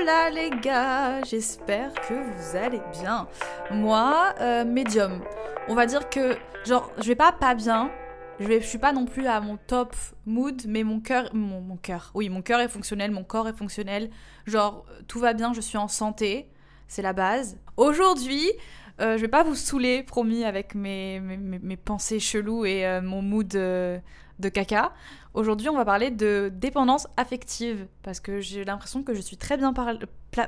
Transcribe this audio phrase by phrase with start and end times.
[0.00, 3.26] Hola les gars, j'espère que vous allez bien.
[3.70, 5.22] Moi, euh, médium.
[5.68, 7.90] On va dire que, genre, je vais pas pas bien,
[8.38, 11.60] je, vais, je suis pas non plus à mon top mood, mais mon cœur, mon,
[11.60, 14.10] mon cœur, oui, mon cœur est fonctionnel, mon corps est fonctionnel.
[14.46, 16.48] Genre, tout va bien, je suis en santé,
[16.86, 17.58] c'est la base.
[17.76, 18.52] Aujourd'hui,
[19.00, 23.22] euh, je vais pas vous saouler, promis, avec mes, mes, pensées cheloues et euh, mon
[23.22, 23.98] mood euh,
[24.38, 24.92] de caca.
[25.34, 29.56] Aujourd'hui, on va parler de dépendance affective, parce que j'ai l'impression que je suis très
[29.56, 29.94] bien par...
[29.94, 30.42] bon,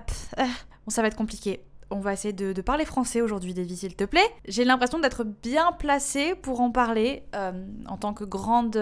[0.88, 1.62] ça va être compliqué.
[1.90, 4.28] On va essayer de, de parler français aujourd'hui, Davy, s'il te plaît.
[4.46, 8.78] J'ai l'impression d'être bien placée pour en parler en tant que grande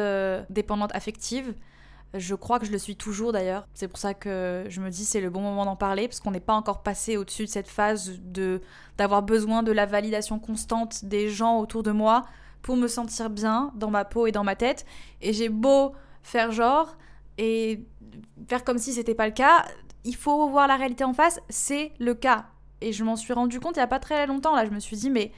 [0.51, 1.55] dépendante affective.
[2.15, 3.67] Je crois que je le suis toujours d'ailleurs.
[3.75, 6.31] C'est pour ça que je me dis c'est le bon moment d'en parler parce qu'on
[6.31, 8.63] n'est pas encore passé au-dessus de cette phase de
[8.97, 12.25] d'avoir besoin de la validation constante des gens autour de moi
[12.63, 14.87] pour me sentir bien dans ma peau et dans ma tête.
[15.21, 15.93] Et j'ai beau
[16.23, 16.97] faire genre
[17.37, 17.85] et
[18.49, 19.67] faire comme si c'était pas le cas,
[20.05, 22.47] il faut voir la réalité en face, c'est le cas.
[22.81, 24.81] Et je m'en suis rendu compte il y a pas très longtemps là, je me
[24.81, 25.31] suis dit mais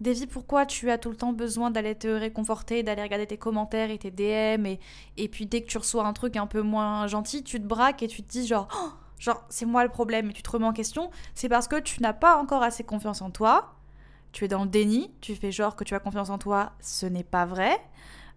[0.00, 3.90] Davy, pourquoi tu as tout le temps besoin d'aller te réconforter, d'aller regarder tes commentaires
[3.90, 4.80] et tes DM et,
[5.16, 8.02] et puis dès que tu reçois un truc un peu moins gentil, tu te braques
[8.02, 10.66] et tu te dis genre Oh, genre c'est moi le problème et tu te remets
[10.66, 13.74] en question, c'est parce que tu n'as pas encore assez confiance en toi.
[14.32, 17.06] Tu es dans le déni, tu fais genre que tu as confiance en toi, ce
[17.06, 17.78] n'est pas vrai.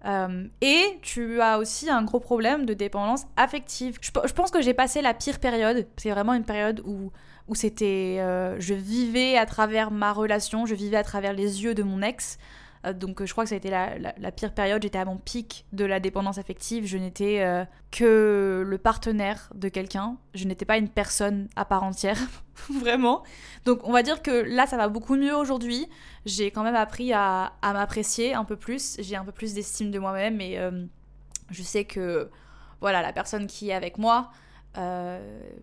[0.05, 3.97] Euh, et tu as aussi un gros problème de dépendance affective.
[3.99, 5.87] Je, je pense que j'ai passé la pire période.
[5.97, 7.11] C'est vraiment une période où,
[7.47, 8.17] où c'était.
[8.19, 12.01] euh, je vivais à travers ma relation, je vivais à travers les yeux de mon
[12.01, 12.37] ex.
[12.85, 14.81] Euh, donc je crois que ça a été la, la- pire période.
[14.83, 16.85] J'étais à mon pic de la dépendance affective.
[16.85, 20.17] Je n'étais euh, que le partenaire de quelqu'un.
[20.35, 22.19] Je n'étais pas une personne à part entière.
[22.69, 23.23] Vraiment.
[23.65, 25.87] Donc on va dire que là, ça va beaucoup mieux aujourd'hui.
[26.25, 28.97] J'ai quand même appris à, à m'apprécier un peu plus.
[28.99, 30.59] J'ai un peu plus d'estime de moi-même et
[31.49, 32.29] je sais que
[32.81, 34.29] voilà, la personne qui est avec moi,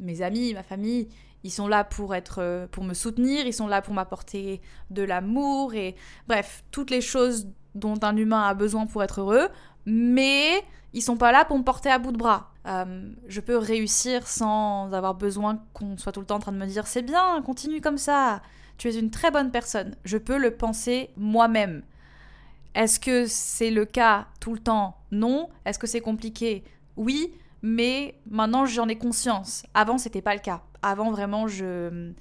[0.00, 1.08] mes amis, ma famille,
[1.44, 4.60] ils sont là pour être, euh, pour me soutenir, ils sont là pour m'apporter
[4.90, 5.94] de l'amour et
[6.26, 9.48] bref, toutes les choses dont un humain a besoin pour être heureux,
[9.86, 12.50] mais ils sont pas là pour me porter à bout de bras.
[12.66, 16.56] Euh, je peux réussir sans avoir besoin qu'on soit tout le temps en train de
[16.56, 18.40] me dire c'est bien, continue comme ça,
[18.78, 19.94] tu es une très bonne personne.
[20.04, 21.82] Je peux le penser moi-même.
[22.74, 24.96] Est-ce que c'est le cas tout le temps?
[25.12, 25.48] Non.
[25.64, 26.64] Est-ce que c'est compliqué?
[26.96, 27.32] Oui,
[27.64, 29.64] mais maintenant j'en ai conscience.
[29.72, 30.62] Avant, c'était pas le cas.
[30.82, 32.12] Avant, vraiment, je.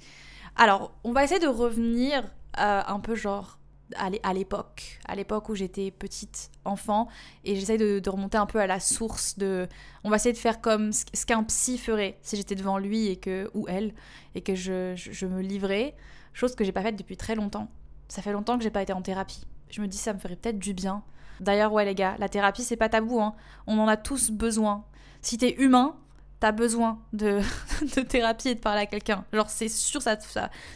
[0.56, 2.24] Alors, on va essayer de revenir
[2.58, 3.58] euh, un peu genre
[3.96, 7.08] à l'é- à l'époque, à l'époque où j'étais petite enfant,
[7.44, 9.68] et j'essaie de, remonter un peu à la source de.
[10.02, 13.16] On va essayer de faire comme ce qu'un psy ferait si j'étais devant lui et
[13.16, 13.92] que ou elle
[14.34, 15.94] et que je, je, je me livrais,
[16.32, 17.68] chose que j'ai pas faite depuis très longtemps.
[18.08, 19.44] Ça fait longtemps que j'ai pas été en thérapie.
[19.68, 21.02] Je me dis ça me ferait peut-être du bien.
[21.40, 23.34] D'ailleurs, ouais les gars, la thérapie c'est pas tabou, hein.
[23.66, 24.86] On en a tous besoin.
[25.24, 25.96] Si t'es humain,
[26.38, 27.40] t'as besoin de,
[28.02, 29.24] thérapie et de parler à quelqu'un.
[29.32, 30.18] Genre c'est sûr ça.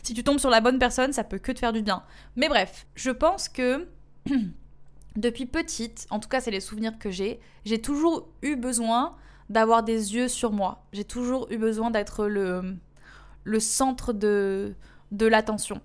[0.03, 2.03] Si tu tombes sur la bonne personne, ça peut que te faire du bien.
[2.35, 3.87] Mais bref, je pense que
[5.17, 9.15] depuis petite, en tout cas c'est les souvenirs que j'ai, j'ai toujours eu besoin
[9.51, 10.87] d'avoir des yeux sur moi.
[10.93, 12.77] J'ai toujours eu besoin d'être le,
[13.45, 14.75] le centre de,
[15.13, 15.81] de l'attention.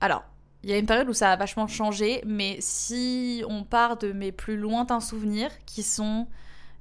[0.00, 0.24] Alors,
[0.64, 4.12] il y a une période où ça a vachement changé, mais si on part de
[4.12, 6.26] mes plus lointains souvenirs, qui sont,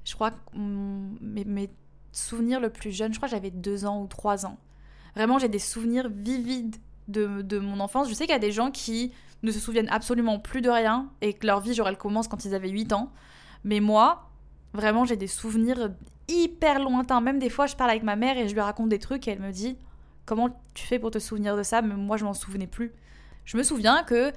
[0.05, 1.69] je crois, que, mes,
[2.11, 4.57] souvenirs le plus jeunes, je crois que j'avais deux ans ou trois ans.
[5.15, 6.75] Vraiment, j'ai des souvenirs vivides
[7.07, 8.09] de, de mon enfance.
[8.09, 9.11] Je sais qu'il y a des gens qui
[9.41, 12.45] ne se souviennent absolument plus de rien et que leur vie, genre, elle commence quand
[12.45, 13.11] ils avaient 8 ans.
[13.63, 14.29] Mais moi,
[14.73, 15.91] vraiment, j'ai des souvenirs
[16.27, 17.21] hyper lointains.
[17.21, 19.31] Même des fois, je parle avec ma mère et je lui raconte des trucs et
[19.31, 19.77] elle me dit
[20.25, 21.81] Comment tu fais pour te souvenir de ça?
[21.81, 22.93] Mais moi, je m'en souvenais plus.
[23.45, 24.31] Je me souviens que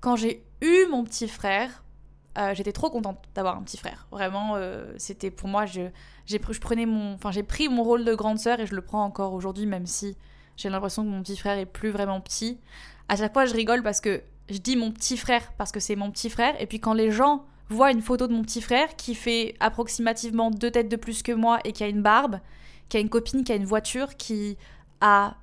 [0.00, 1.84] quand j'ai eu mon petit frère,
[2.40, 4.06] euh, j'étais trop contente d'avoir un petit frère.
[4.10, 5.92] Vraiment, euh, c'était pour moi, j'ai,
[6.26, 9.34] je prenais mon, j'ai pris mon rôle de grande sœur et je le prends encore
[9.34, 10.16] aujourd'hui, même si
[10.56, 12.58] j'ai l'impression que mon petit frère est plus vraiment petit.
[13.08, 15.96] À chaque fois, je rigole parce que je dis mon petit frère parce que c'est
[15.96, 16.60] mon petit frère.
[16.60, 20.50] Et puis quand les gens voient une photo de mon petit frère qui fait approximativement
[20.50, 22.40] deux têtes de plus que moi et qui a une barbe,
[22.88, 24.56] qui a une copine, qui a une voiture, qui
[25.00, 25.36] a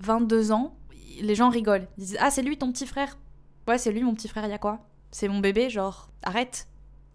[0.00, 0.76] 22 ans,
[1.20, 1.88] les gens rigolent.
[1.98, 3.18] Ils disent Ah, c'est lui ton petit frère?
[3.66, 4.86] Ouais, c'est lui mon petit frère, y a quoi?
[5.14, 6.66] C'est mon bébé, genre, arrête,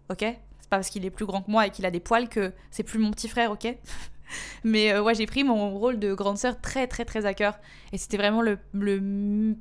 [0.08, 0.20] ok?
[0.20, 2.50] C'est pas parce qu'il est plus grand que moi et qu'il a des poils que
[2.70, 3.76] c'est plus mon petit frère, ok?
[4.64, 7.58] Mais euh, ouais, j'ai pris mon rôle de grande sœur très très très à cœur.
[7.92, 9.54] Et c'était vraiment le, le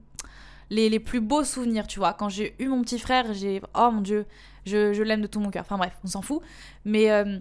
[0.69, 2.13] les, les, plus beaux souvenirs, tu vois.
[2.13, 3.61] Quand j'ai eu mon petit frère, j'ai...
[3.75, 4.25] Oh mon dieu,
[4.65, 5.65] je, je l'aime de tout mon cœur.
[5.65, 6.41] Enfin bref, on s'en fout.
[6.85, 7.39] Mais euh,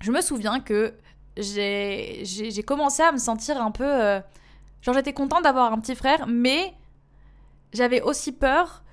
[0.00, 0.94] je me souviens que
[1.36, 3.84] j'ai, commencé à me sentir un peu...
[3.84, 4.20] Euh,
[4.82, 6.74] genre j'étais contente d'avoir un petit frère, mais
[7.72, 8.84] j'avais aussi peur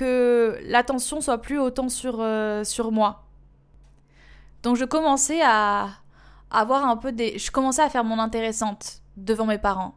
[0.00, 2.24] que l'attention soit plus autant sur,
[2.64, 3.24] sur moi.
[4.62, 5.90] Donc je commençais à,
[6.50, 7.38] avoir un peu des.
[7.38, 9.94] Je commençais à faire mon intéressante devant mes parents.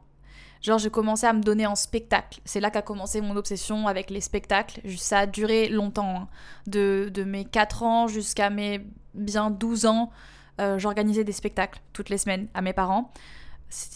[0.61, 2.39] Genre, je commençais à me donner en spectacle.
[2.45, 4.81] C'est là qu'a commencé mon obsession avec les spectacles.
[4.97, 6.15] Ça a duré longtemps.
[6.15, 6.27] Hein.
[6.67, 10.09] De, de, mes 4 ans jusqu'à mes bien 12 ans,
[10.61, 13.11] euh, j'organisais des spectacles toutes les semaines à mes parents.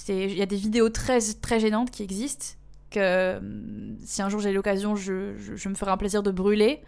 [0.10, 2.57] Il y a des vidéos très, très gênantes qui existent.
[2.90, 3.40] Que
[4.06, 6.82] si un jour j'ai l'occasion, je, me ferai un plaisir de brûler.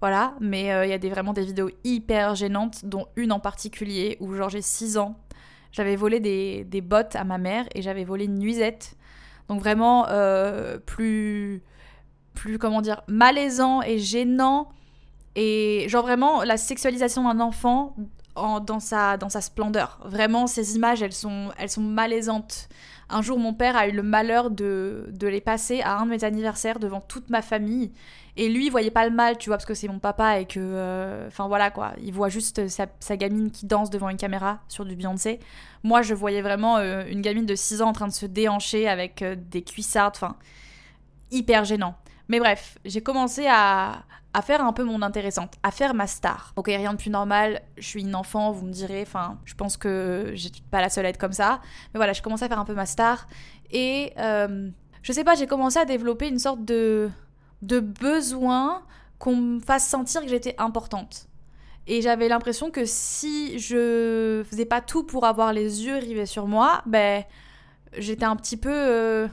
[0.00, 3.40] Voilà, mais euh, il y a des, vraiment des vidéos hyper gênantes, dont une en
[3.40, 5.16] particulier où genre j'ai 6 ans,
[5.72, 8.96] j'avais volé des, bottes à ma mère et j'avais volé une nuisette.
[9.48, 11.62] Donc vraiment euh, plus,
[12.34, 14.68] plus, comment dire, malaisant et gênant.
[15.36, 17.96] Et genre vraiment la sexualisation d'un enfant
[18.36, 19.98] en, dans, sa, dans sa splendeur.
[20.04, 22.68] Vraiment, ces images, elles sont, elles sont malaisantes.
[23.14, 26.10] Un jour, mon père a eu le malheur de, de les passer à un de
[26.10, 27.92] mes anniversaires devant toute ma famille.
[28.36, 30.46] Et lui, il voyait pas le mal, tu vois, parce que c'est mon papa et
[30.46, 30.58] que.
[30.58, 34.84] Euh, enfin voilà quoi, il voit juste sa, gamine qui danse devant une caméra sur
[34.84, 35.38] du Beyoncé.
[35.84, 38.88] Moi, je voyais vraiment euh, une gamine de 6 ans en train de se déhancher
[38.88, 40.34] avec euh, des cuissardes, enfin,
[41.30, 41.94] hyper gênant.
[42.28, 46.52] Mais bref, j'ai commencé à, à faire un peu mon intéressante, à faire ma star.
[46.56, 49.76] Ok, rien de plus normal, je suis une enfant, vous me direz, enfin, je pense
[49.76, 51.60] que j'ai pas la seule à être comme ça.
[51.92, 53.26] Mais voilà, j'ai commencé à faire un peu ma star.
[53.70, 57.10] Et je sais pas, j'ai commencé à développer une sorte de
[57.64, 58.82] de besoin
[59.18, 61.28] qu'on me fasse sentir que j'étais importante.
[61.86, 66.46] Et j'avais l'impression que si je faisais pas tout pour avoir les yeux rivés sur
[66.46, 67.24] moi, ben
[67.96, 69.28] j'étais un petit peu euh,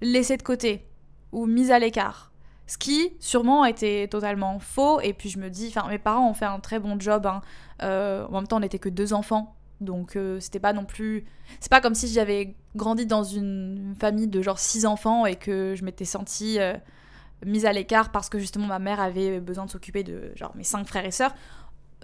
[0.00, 0.86] laissée de côté
[1.32, 2.32] ou mise à l'écart.
[2.66, 5.00] Ce qui, sûrement, était totalement faux.
[5.00, 7.26] Et puis je me dis, enfin, mes parents ont fait un très bon job.
[7.26, 7.42] Hein.
[7.82, 9.54] Euh, en même temps, on n'était que deux enfants.
[9.80, 11.26] Donc euh, c'était pas non plus.
[11.60, 15.74] C'est pas comme si j'avais grandi dans une famille de genre six enfants et que
[15.76, 16.58] je m'étais sentie
[17.44, 20.64] mise à l'écart parce que justement ma mère avait besoin de s'occuper de genre mes
[20.64, 21.34] cinq frères et sœurs.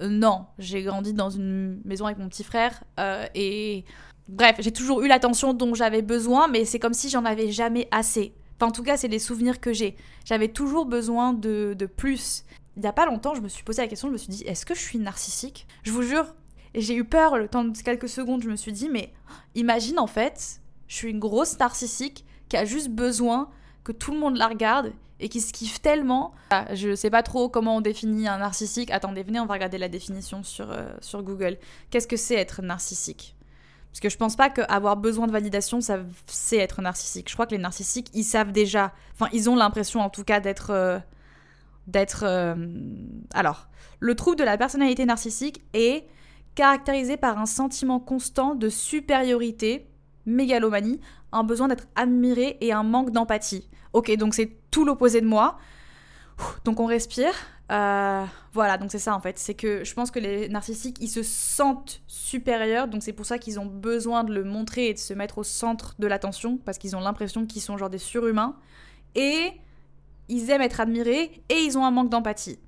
[0.00, 3.84] Euh, non, j'ai grandi dans une maison avec mon petit frère euh, et
[4.28, 7.88] bref, j'ai toujours eu l'attention dont j'avais besoin, mais c'est comme si j'en avais jamais
[7.90, 8.34] assez.
[8.62, 9.96] Enfin, en tout cas, c'est les souvenirs que j'ai.
[10.24, 12.44] J'avais toujours besoin de, de plus.
[12.76, 14.44] Il y a pas longtemps, je me suis posé la question, je me suis dit,
[14.44, 15.66] est-ce que je suis narcissique?
[15.82, 16.32] Je vous jure,
[16.76, 19.12] j'ai eu peur le temps de quelques secondes, je me suis dit, mais
[19.56, 23.50] imagine en fait, je suis une grosse narcissique qui a juste besoin
[23.82, 26.32] que tout le monde la regarde et qui se kiffe tellement.
[26.50, 28.92] Ah, je sais pas trop comment on définit un narcissique.
[28.92, 31.58] Attendez, venez, on va regarder la définition sur, euh, sur Google.
[31.90, 33.34] Qu'est-ce que c'est être narcissique?
[33.92, 37.28] Parce que je pense pas qu'avoir besoin de validation, ça c'est être narcissique.
[37.28, 40.40] Je crois que les narcissiques, ils savent déjà, enfin, ils ont l'impression en tout cas
[40.40, 40.70] d'être.
[40.70, 40.98] Euh,
[41.86, 42.24] d'être.
[42.24, 42.54] Euh,
[43.34, 43.68] alors,
[44.00, 46.06] le trouble de la personnalité narcissique est
[46.54, 49.86] caractérisé par un sentiment constant de supériorité,
[50.24, 51.00] mégalomanie,
[51.32, 53.68] un besoin d'être admiré et un manque d'empathie.
[53.92, 55.58] Ok, donc c'est tout l'opposé de moi.
[56.64, 57.34] Donc on respire.
[57.70, 59.38] Euh, voilà, donc c'est ça en fait.
[59.38, 63.38] C'est que je pense que les narcissiques, ils se sentent supérieurs, donc c'est pour ça
[63.38, 66.78] qu'ils ont besoin de le montrer et de se mettre au centre de l'attention, parce
[66.78, 68.56] qu'ils ont l'impression qu'ils sont genre des surhumains.
[69.14, 69.52] Et
[70.28, 72.58] ils aiment être admirés et ils ont un manque d'empathie.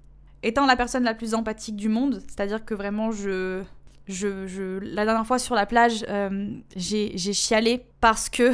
[0.43, 3.63] Étant la personne la plus empathique du monde, c'est-à-dire que vraiment je
[4.07, 8.53] je, la dernière fois sur la plage, euh, j'ai chialé parce que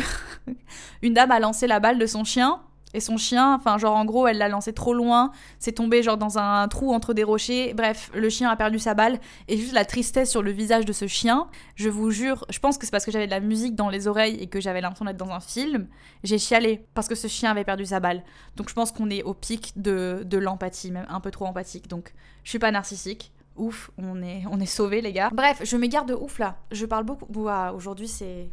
[1.02, 2.60] une dame a lancé la balle de son chien.
[2.92, 6.16] Et son chien, enfin genre en gros, elle l'a lancé trop loin, c'est tombé genre
[6.16, 7.72] dans un trou entre des rochers.
[7.74, 10.92] Bref, le chien a perdu sa balle et juste la tristesse sur le visage de
[10.92, 11.46] ce chien.
[11.76, 14.08] Je vous jure, je pense que c'est parce que j'avais de la musique dans les
[14.08, 15.86] oreilles et que j'avais l'impression d'être dans un film.
[16.24, 18.24] J'ai chialé parce que ce chien avait perdu sa balle.
[18.56, 21.88] Donc je pense qu'on est au pic de, de l'empathie, même un peu trop empathique.
[21.88, 25.30] Donc je suis pas narcissique ouf, on est, on est sauvés les gars.
[25.32, 26.56] Bref, je m'égare de ouf là.
[26.72, 27.26] Je parle beaucoup.
[27.74, 28.50] Aujourd'hui c'est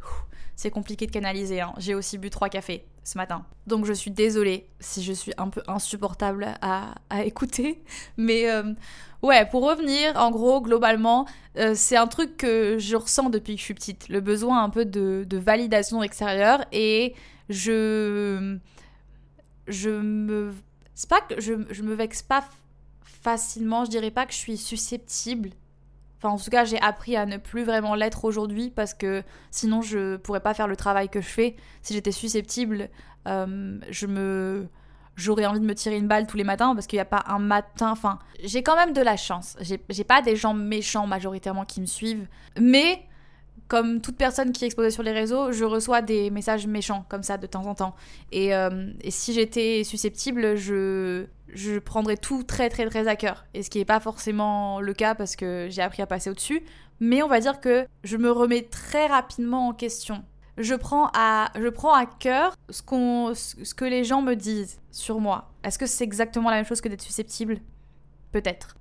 [0.57, 1.61] c'est compliqué de canaliser.
[1.61, 1.73] Hein.
[1.77, 3.45] J'ai aussi bu trois cafés ce matin.
[3.67, 7.81] Donc je suis désolée si je suis un peu insupportable à, écouter.
[8.17, 8.73] Mais euh,
[9.21, 13.59] ouais, pour revenir, en gros, globalement, euh, c'est un truc que je ressens depuis que
[13.59, 14.09] je suis petite.
[14.09, 16.65] Le besoin un peu de, validation extérieure.
[16.71, 17.13] Et
[17.49, 18.57] je...
[19.67, 20.53] Je me...
[20.95, 22.43] C'est pas que je me vexe pas
[23.03, 23.85] facilement.
[23.85, 25.51] Je dirais pas que je suis susceptible.
[26.17, 29.81] Enfin, en tout cas, j'ai appris à ne plus vraiment l'être aujourd'hui parce que sinon,
[29.81, 31.55] je pourrais pas faire le travail que je fais.
[31.81, 32.89] Si j'étais susceptible,
[33.27, 34.67] euh, je me
[35.15, 37.24] j'aurais envie de me tirer une balle tous les matins parce qu'il n'y a pas
[37.27, 37.91] un matin.
[37.91, 39.57] Enfin, j'ai quand même de la chance.
[39.62, 42.27] J'ai pas des gens méchants majoritairement qui me suivent.
[42.59, 43.03] Mais,
[43.67, 47.24] comme toute personne qui est exposée sur les réseaux, je reçois des messages méchants comme
[47.24, 47.95] ça de temps en temps.
[48.31, 53.45] Et, euh, si j'étais susceptible, je, je prendrais tout très très très à cœur.
[53.53, 56.63] Et ce qui n'est pas forcément le cas parce que j'ai appris à passer au-dessus.
[57.00, 60.24] Mais on va dire que je me remets très rapidement en question
[60.57, 64.79] je prends à, je prends à cœur ce, qu'on, ce que les gens me disent
[64.91, 65.51] sur moi.
[65.63, 67.59] Est-ce que c'est exactement la même chose que d'être susceptible?
[68.31, 68.75] Peut-être.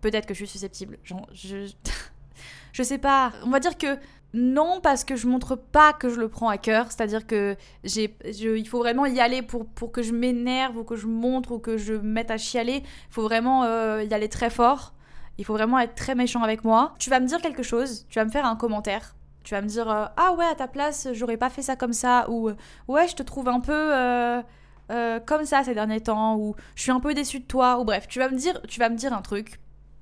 [0.00, 0.98] Peut-être que je suis susceptible.
[1.04, 1.72] Genre, je...
[2.72, 3.32] je sais pas.
[3.44, 3.96] On va dire que
[4.32, 6.86] non, parce que je montre pas que je le prends à cœur.
[6.92, 10.96] C'est-à-dire que j'ai, il faut vraiment y aller pour, pour que je m'énerve ou que
[10.96, 12.82] je montre ou que je me mette à chialer.
[12.84, 14.94] Il faut vraiment euh, y aller très fort.
[15.38, 16.94] Il faut vraiment être très méchant avec moi.
[16.98, 19.66] Tu vas me dire quelque chose, tu vas me faire un commentaire tu vas me
[19.66, 22.50] dire euh, ah ouais à ta place j'aurais pas fait ça comme ça ou
[22.88, 24.42] ouais je te trouve un peu euh,
[25.24, 28.06] comme ça ces derniers temps ou je suis un peu déçue de toi ou bref
[28.06, 29.58] tu vas me dire tu vas me dire un truc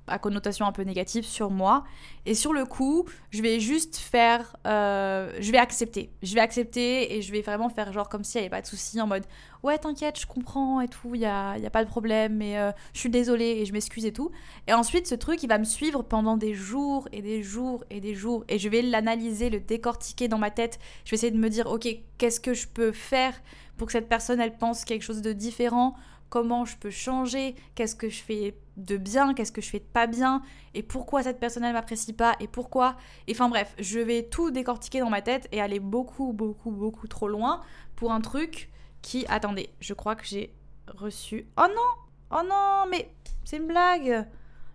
[0.09, 1.83] à connotation un peu négative sur moi.
[2.25, 4.55] Et sur le coup, je vais juste faire.
[4.67, 6.11] Euh, je vais accepter.
[6.21, 8.67] Je vais accepter et je vais vraiment faire genre comme s'il n'y avait pas de
[8.67, 9.23] souci en mode
[9.61, 12.57] Ouais, t'inquiète, je comprends et tout, il n'y a, y a pas de problème, mais
[12.57, 14.31] euh, je suis désolée et je m'excuse et tout.
[14.67, 17.99] Et ensuite, ce truc, il va me suivre pendant des jours et des jours et
[17.99, 18.45] des jours.
[18.47, 20.79] Et je vais l'analyser, le décortiquer dans ma tête.
[21.03, 23.33] Je vais essayer de me dire Ok, qu'est-ce que je peux faire
[23.77, 25.95] pour que cette personne, elle pense quelque chose de différent
[26.29, 29.83] comment je peux changer, qu'est-ce que je fais de bien, qu'est-ce que je fais de
[29.83, 30.41] pas bien,
[30.73, 32.95] et pourquoi cette personne elle m'apprécie pas, et pourquoi.
[33.27, 37.07] Et enfin bref, je vais tout décortiquer dans ma tête et aller beaucoup, beaucoup, beaucoup
[37.07, 37.61] trop loin
[37.95, 38.69] pour un truc
[39.01, 39.25] qui.
[39.27, 40.53] Attendez, je crois que j'ai
[40.87, 41.45] reçu.
[41.57, 43.09] Oh non Oh non, mais
[43.43, 44.27] c'est une blague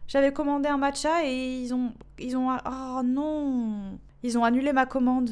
[0.08, 1.92] J'avais commandé un matcha et ils ont.
[2.18, 2.56] Ils ont.
[2.66, 5.30] Oh non Ils ont annulé ma commande.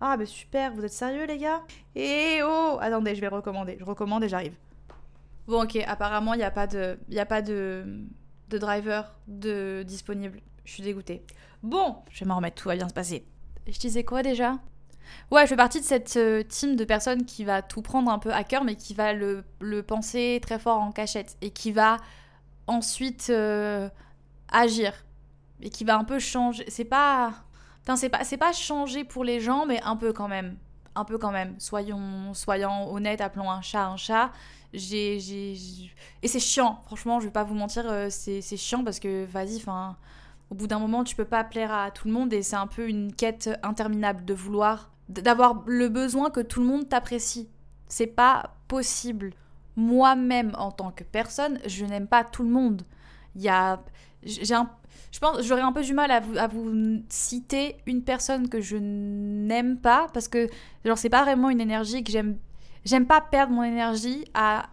[0.00, 1.62] Ah bah super, vous êtes sérieux les gars?
[1.94, 3.76] Et oh Attendez, je vais recommander.
[3.78, 4.54] Je recommande et j'arrive.
[5.46, 7.84] Bon, ok, apparemment, il n'y a pas de, y a pas de,
[8.48, 10.40] de driver de disponible.
[10.64, 11.24] Je suis dégoûtée.
[11.62, 13.26] Bon, je vais m'en remettre, tout va bien se passer.
[13.66, 14.58] Je disais quoi déjà?
[15.30, 18.18] Ouais, je fais partie de cette euh, team de personnes qui va tout prendre un
[18.18, 21.72] peu à cœur, mais qui va le, le penser très fort en cachette et qui
[21.72, 21.98] va
[22.66, 23.88] ensuite euh,
[24.50, 24.92] agir
[25.60, 26.64] et qui va un peu changer.
[26.68, 27.34] C'est pas,
[27.96, 30.56] c'est pas, c'est pas changer pour les gens, mais un peu quand même,
[30.94, 31.54] un peu quand même.
[31.58, 34.32] Soyons, soyons honnêtes, appelons un chat un chat
[34.74, 39.56] Et c'est chiant, franchement, je vais pas vous mentir, euh, c'est, chiant parce que, vas-y,
[39.56, 39.96] enfin,
[40.50, 42.66] au bout d'un moment, tu peux pas plaire à tout le monde et c'est un
[42.66, 47.48] peu une quête interminable de vouloir, d'avoir le besoin que tout le monde t'apprécie.
[47.88, 49.32] C'est pas possible.
[49.76, 52.82] Moi-même, en tant que personne, je n'aime pas tout le monde.
[53.36, 53.80] Il y a.
[54.22, 54.54] J'ai.
[55.12, 58.60] Je pense j'aurais un peu du mal à vous, à vous citer une personne que
[58.60, 60.48] je n'aime pas parce que
[60.84, 62.36] genre c'est pas vraiment une énergie que j'aime
[62.84, 64.66] j'aime pas perdre mon énergie à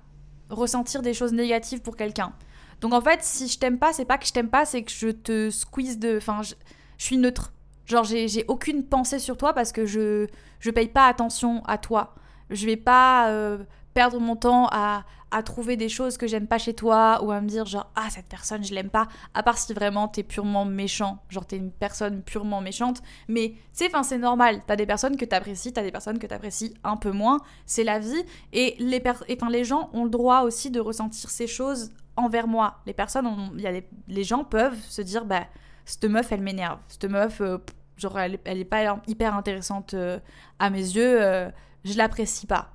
[0.50, 2.34] ressentir des choses négatives pour quelqu'un.
[2.82, 4.92] Donc en fait, si je t'aime pas, c'est pas que je t'aime pas, c'est que
[4.92, 6.18] je te squeeze de.
[6.18, 6.56] Enfin, je,
[6.98, 7.54] suis neutre.
[7.86, 10.28] Genre, j'ai aucune pensée sur toi parce que je,
[10.60, 12.16] je paye pas attention à toi.
[12.50, 13.58] Je vais pas euh,
[13.94, 17.40] perdre mon temps à, à trouver des choses que j'aime pas chez toi ou à
[17.42, 19.08] me dire genre ah cette personne je l'aime pas.
[19.34, 21.20] À part si vraiment t'es purement méchant.
[21.30, 23.02] Genre t'es une personne purement méchante.
[23.28, 24.62] Mais c'est enfin c'est normal.
[24.68, 27.40] T'as des personnes que t'apprécies t'as des personnes que t'apprécies un peu moins.
[27.66, 28.24] C'est la vie.
[28.52, 29.02] Et les
[29.50, 32.80] les gens ont le droit aussi de ressentir ces choses envers moi.
[32.86, 35.46] Les personnes il y a les gens peuvent se dire bah
[35.86, 36.80] cette meuf elle m'énerve.
[36.90, 37.58] Cette meuf euh,
[37.98, 40.20] genre elle, elle, est pas hyper intéressante euh,
[40.60, 41.50] à mes yeux euh,
[41.84, 42.74] je l'apprécie pas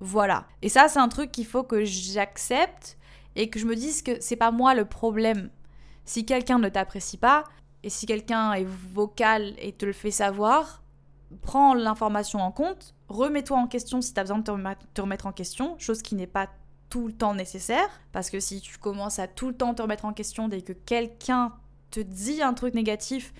[0.00, 0.46] voilà.
[0.62, 2.98] Et ça, c'est un truc qu'il faut que j'accepte
[3.34, 5.50] et que je me dise que c'est pas moi le problème.
[6.04, 7.44] Si quelqu'un ne t'apprécie pas,
[7.82, 10.82] et si quelqu'un est vocal et te le fait savoir,
[11.42, 14.44] prends l'information en compte, remets-toi en question si tu as besoin de
[14.94, 16.48] te remettre en question, chose qui n'est pas
[16.88, 20.04] tout le temps nécessaire, parce que si tu commences à tout le temps te remettre
[20.04, 21.52] en question dès que quelqu'un
[21.90, 23.32] te dit un truc négatif,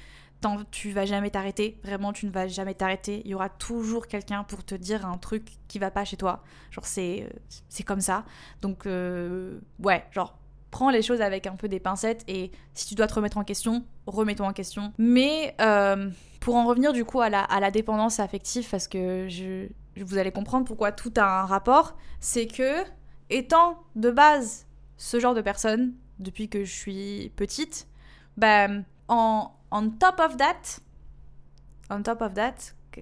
[0.70, 1.78] tu vas jamais t'arrêter.
[1.82, 3.22] Vraiment, tu ne vas jamais t'arrêter.
[3.24, 6.42] Il y aura toujours quelqu'un pour te dire un truc qui va pas chez toi.
[6.70, 7.38] Genre, c'est, euh,
[7.68, 8.24] c'est comme ça.
[8.62, 10.38] Donc, euh, ouais, genre,
[10.70, 13.44] prends les choses avec un peu des pincettes et si tu dois te remettre en
[13.44, 14.92] question, remets-toi en question.
[14.98, 19.26] Mais euh, pour en revenir du coup à la, à la dépendance affective, parce que
[19.28, 19.68] je,
[20.02, 22.84] vous allez comprendre pourquoi tout a un rapport, c'est que
[23.30, 24.66] étant de base
[24.98, 27.86] ce genre de personne, depuis que je suis petite,
[28.36, 30.80] ben, en, on top of that,
[31.90, 32.54] on top of that,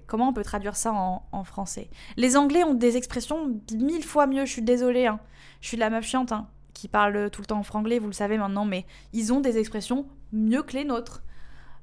[0.07, 1.89] comment on peut traduire ça en, français?
[2.17, 5.19] Les Anglais ont des expressions mille fois mieux, je suis désolée, hein.
[5.61, 8.07] je suis de la meuf chiante hein, qui parle tout le temps en franglais, vous
[8.07, 11.23] le savez maintenant, mais ils ont des expressions mieux que les nôtres.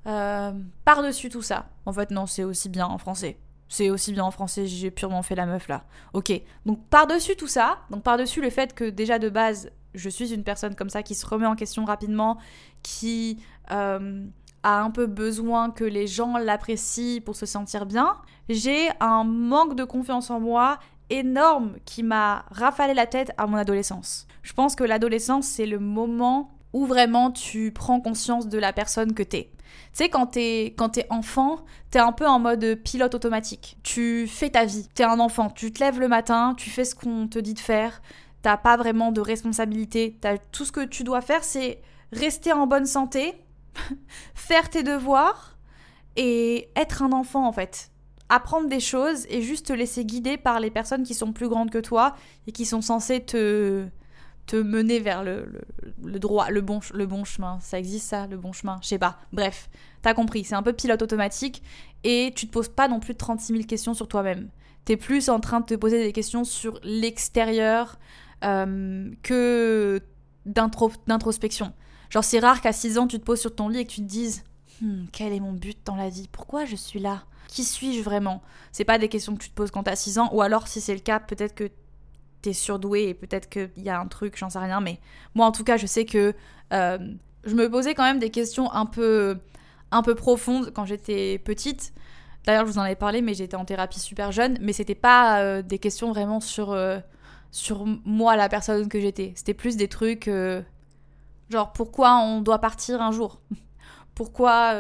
[0.06, 0.52] Euh,
[0.84, 3.38] par-dessus tout ça, en fait non, c'est aussi bien en français.
[3.68, 5.84] C'est aussi bien en français, j'ai purement fait la meuf là.
[6.12, 6.32] Ok,
[6.66, 10.44] donc par-dessus tout ça, donc par-dessus le fait que déjà de base, je suis une
[10.44, 12.38] personne comme ça qui se remet en question rapidement,
[12.82, 13.38] qui
[13.72, 14.24] euh,
[14.62, 18.16] a un peu besoin que les gens l'apprécient pour se sentir bien,
[18.48, 20.78] j'ai un manque de confiance en moi
[21.10, 24.26] énorme qui m'a rafalé la tête à mon adolescence.
[24.42, 29.14] Je pense que l'adolescence, c'est le moment où vraiment tu prends conscience de la personne
[29.14, 29.50] que t'es.
[29.92, 33.76] Tu sais, quand t'es, quand t'es enfant, t'es un peu en mode pilote automatique.
[33.82, 34.88] Tu fais ta vie.
[34.94, 35.50] T'es un enfant.
[35.50, 38.00] Tu te lèves le matin, tu fais ce qu'on te dit de faire.
[38.40, 40.16] T'as pas vraiment de responsabilité.
[40.20, 43.34] T'as, tout ce que tu dois faire, c'est rester en bonne santé,
[44.34, 45.58] faire tes devoirs
[46.16, 47.90] et être un enfant en fait.
[48.28, 51.70] Apprendre des choses et juste te laisser guider par les personnes qui sont plus grandes
[51.70, 52.14] que toi
[52.46, 53.86] et qui sont censées te,
[54.46, 55.60] te mener vers le,
[56.02, 57.58] le, droit, le bon, le bon chemin.
[57.60, 58.78] Ça existe ça, le bon chemin?
[58.82, 59.18] Je sais pas.
[59.32, 59.68] Bref,
[60.00, 61.62] t'as compris, c'est un peu pilote automatique
[62.04, 64.48] et tu te poses pas non plus 36 000 questions sur toi-même.
[64.84, 67.98] T'es plus en train de te poser des questions sur l'extérieur
[68.44, 70.00] euh, que
[70.44, 71.72] d'introspection.
[72.12, 74.02] Genre, c'est rare qu'à 6 ans, tu te poses sur ton lit et que tu
[74.02, 74.44] te dises
[74.82, 76.28] hmm, quel est mon but dans la vie?
[76.30, 77.22] Pourquoi je suis là?
[77.48, 78.42] Qui suis-je vraiment?
[78.70, 80.82] C'est pas des questions que tu te poses quand t'as 6 ans, ou alors, si
[80.82, 81.70] c'est le cas, peut-être que
[82.42, 84.98] t'es surdoué et peut-être qu'il y a un truc, j'en sais rien, mais
[85.34, 86.34] moi en tout cas, je sais que
[86.72, 86.98] euh,
[87.44, 89.38] je me posais quand même des questions un peu,
[89.90, 91.94] un peu profondes quand j'étais petite.
[92.44, 95.40] D'ailleurs, je vous en avais parlé, mais j'étais en thérapie super jeune, mais c'était pas
[95.40, 96.98] euh, des questions vraiment sur, euh,
[97.52, 99.32] sur moi, la personne que j'étais.
[99.36, 100.28] C'était plus des trucs
[101.52, 103.40] genre pourquoi on doit partir un jour,
[104.14, 104.74] pourquoi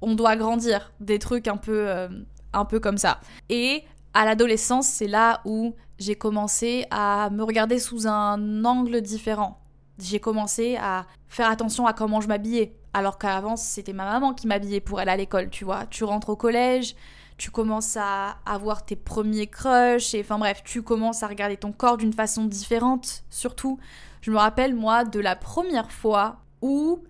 [0.00, 2.08] on doit grandir, des trucs un peu,
[2.52, 3.20] un peu comme ça.
[3.48, 9.60] Et à l'adolescence, c'est là où j'ai commencé à me regarder sous un angle différent.
[9.98, 12.76] J'ai commencé à faire attention à comment je m'habillais.
[12.92, 15.86] Alors qu'avant, c'était ma maman qui m'habillait pour aller à l'école, tu vois.
[15.86, 16.94] Tu rentres au collège,
[17.36, 21.72] tu commences à avoir tes premiers crushs, et enfin bref, tu commences à regarder ton
[21.72, 23.78] corps d'une façon différente, surtout.
[24.24, 27.02] Je me rappelle, moi, de la première fois où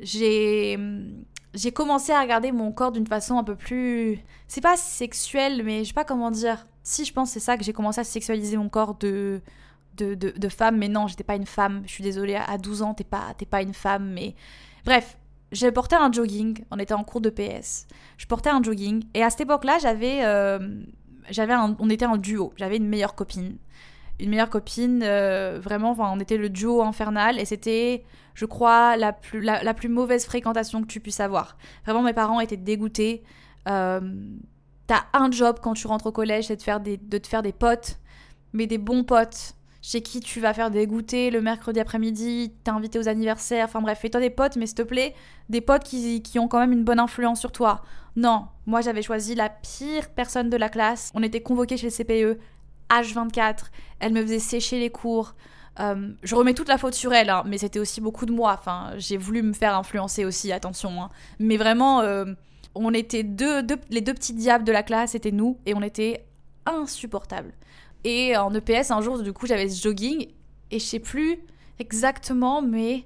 [0.00, 0.76] j'ai
[1.54, 4.18] j'ai commencé à regarder mon corps d'une façon un peu plus.
[4.48, 6.66] C'est pas sexuelle, mais je sais pas comment dire.
[6.82, 9.42] Si, je pense c'est ça que j'ai commencé à sexualiser mon corps de,
[9.96, 11.84] de, de, femme, mais non, j'étais pas une femme.
[11.86, 14.34] Je suis désolée, à 12 ans, t'es pas, pas une femme, mais.
[14.84, 15.18] Bref,
[15.52, 17.86] j'ai porté un jogging, on était en cours de PS.
[18.16, 20.24] Je portais un jogging, et à cette époque-là, j'avais.
[20.24, 20.82] Euh,
[21.78, 23.56] on était en duo, j'avais une meilleure copine.
[24.20, 28.04] Une meilleure copine, euh, vraiment, enfin, on était le duo infernal, et c'était
[28.34, 31.58] je crois, la plus, la, plus mauvaise fréquentation que tu puisses avoir.
[31.84, 33.22] Vraiment, mes parents étaient dégoûtés.
[33.68, 34.00] Euh,
[34.86, 37.52] t'as un job quand tu rentres au collège, c'est de, faire de te faire des
[37.52, 37.98] potes,
[38.52, 42.70] mais des bons potes chez qui tu vas faire des goûters le mercredi après-midi, t'es
[42.70, 45.14] invité aux anniversaires, enfin bref, fais-toi des potes, mais s'il te plaît,
[45.48, 47.82] des potes qui, qui, ont quand même une bonne influence sur toi.
[48.16, 51.10] Non, moi j'avais choisi la pire personne de la classe.
[51.14, 52.40] On était convoqués chez le CPE,
[52.90, 53.66] H24,
[54.00, 55.34] elle me faisait sécher les cours.
[55.78, 58.56] Euh, je remets toute la faute sur elle, hein, mais c'était aussi beaucoup de moi.
[58.58, 61.02] Enfin, j'ai voulu me faire influencer aussi, attention.
[61.02, 61.08] Hein.
[61.38, 62.26] Mais vraiment, euh,
[62.74, 66.26] on était deux, les deux petits diables de la classe, c'était nous, et on était
[66.66, 67.52] insupportables.
[68.04, 70.26] Et en EPS, un jour, du coup, j'avais ce jogging,
[70.70, 71.38] et je sais plus
[71.78, 73.04] exactement, mais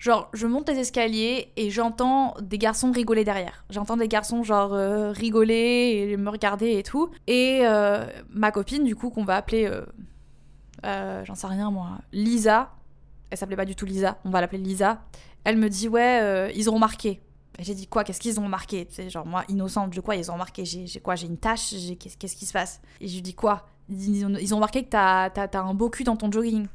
[0.00, 3.64] genre, je monte les escaliers et j'entends des garçons rigoler derrière.
[3.70, 7.10] J'entends des garçons, genre, euh, rigoler et me regarder et tout.
[7.28, 7.62] Et
[8.30, 9.70] ma copine, du coup, qu'on va appeler
[10.84, 12.70] euh, j'en sais rien moi, Lisa,
[13.30, 15.02] elle s'appelait pas du tout Lisa, on va l'appeler Lisa,
[15.44, 17.20] elle me dit ouais, euh, ils ont remarqué.
[17.58, 18.86] J'ai dit quoi Qu'est-ce qu'ils ont remarqué?
[18.90, 22.36] C'est genre moi innocente, de quoi ils ont remarqué J'ai quoi J'ai une tâche Qu'est-ce
[22.36, 22.80] qui se passe?
[23.00, 23.66] Et je lui dis quoi?
[23.90, 26.68] Ils ont, ils ont, remarqué que t'as as, un beau cul dans ton jogging.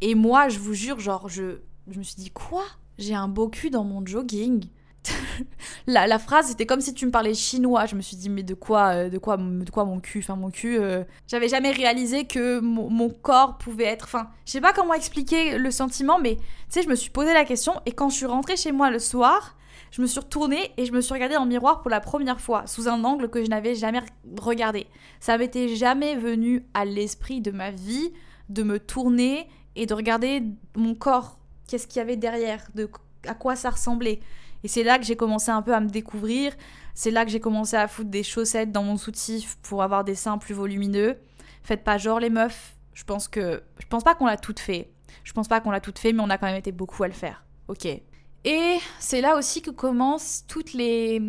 [0.00, 1.58] Et moi, je vous jure, genre, je,
[1.92, 2.64] je me suis dit quoi?
[2.98, 4.68] J'ai un beau cul dans mon jogging
[5.86, 7.86] la, phrase, c'était comme si tu me parlais chinois.
[7.86, 10.18] Je me suis dit, mais de quoi, euh, de quoi, de quoi mon cul?
[10.18, 10.78] Enfin, mon cul.
[10.78, 14.04] Euh, j'avais jamais réalisé que mon, corps pouvait être.
[14.04, 17.32] Enfin, je sais pas comment expliquer le sentiment, mais tu sais, je me suis posé
[17.32, 19.56] la question et quand je suis rentrée chez moi le soir,
[19.90, 22.66] je me suis retournée et je me suis regardée le miroir pour la première fois,
[22.66, 24.00] sous un angle que je n'avais jamais
[24.38, 24.86] regardé.
[25.18, 28.12] Ça m'était jamais venu à l'esprit de ma vie
[28.48, 30.42] de me tourner et de regarder
[30.76, 31.39] mon corps.
[31.70, 32.90] Qu'est-ce qu'il y avait derrière de,
[33.28, 34.18] À quoi ça ressemblait
[34.62, 36.52] et c'est là que j'ai commencé un peu à me découvrir.
[36.94, 40.14] C'est là que j'ai commencé à foutre des chaussettes dans mon soutif pour avoir des
[40.14, 41.16] seins plus volumineux.
[41.62, 42.76] Faites pas genre les meufs.
[42.92, 43.62] Je pense que.
[43.78, 44.90] Je pense pas qu'on l'a toutes fait.
[45.24, 47.08] Je pense pas qu'on l'a toutes fait, mais on a quand même été beaucoup à
[47.08, 47.44] le faire.
[47.68, 47.86] Ok.
[48.44, 51.22] Et c'est là aussi que commencent toutes les,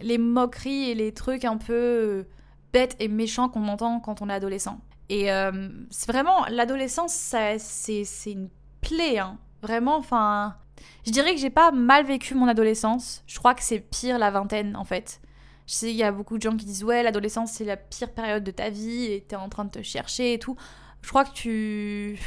[0.00, 2.26] les moqueries et les trucs un peu
[2.72, 4.80] bêtes et méchants qu'on entend quand on est adolescent.
[5.08, 6.46] Et euh, c'est vraiment.
[6.46, 9.38] L'adolescence, c'est une plaie, hein.
[9.62, 10.56] Vraiment, enfin.
[11.04, 13.22] Je dirais que j'ai pas mal vécu mon adolescence.
[13.26, 15.20] Je crois que c'est pire la vingtaine en fait.
[15.66, 18.12] Je sais, il y a beaucoup de gens qui disent ouais, l'adolescence c'est la pire
[18.12, 20.56] période de ta vie et t'es en train de te chercher et tout.
[21.02, 22.18] Je crois que tu.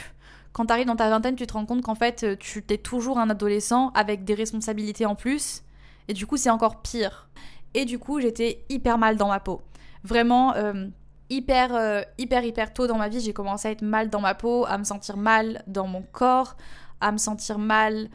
[0.53, 3.29] Quand t'arrives dans ta vingtaine, tu te rends compte qu'en fait, tu t'es toujours un
[3.29, 5.63] adolescent avec des responsabilités en plus.
[6.09, 7.29] Et du coup, c'est encore pire.
[7.73, 9.61] Et du coup, j'étais hyper mal dans ma peau.
[10.03, 10.87] Vraiment, euh,
[11.29, 14.35] hyper, euh, hyper, hyper tôt dans ma vie, j'ai commencé à être mal dans ma
[14.35, 16.57] peau, à me sentir mal dans mon corps,
[17.01, 18.09] à me sentir mal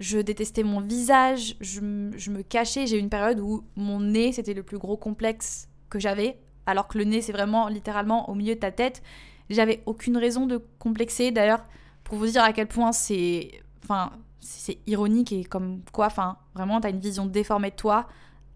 [0.00, 2.86] je détestais mon visage, je, me cachais.
[2.86, 6.88] J'ai eu une période où mon nez, c'était le plus gros complexe que j'avais, alors
[6.88, 9.02] que le nez, c'est vraiment littéralement au milieu de ta tête.
[9.50, 11.30] J'avais aucune raison de complexer.
[11.30, 11.64] D'ailleurs,
[12.02, 13.50] pour vous dire à quel point c'est.
[13.84, 18.06] Enfin, c'est ironique et comme quoi, enfin, vraiment, t'as une vision déformée de toi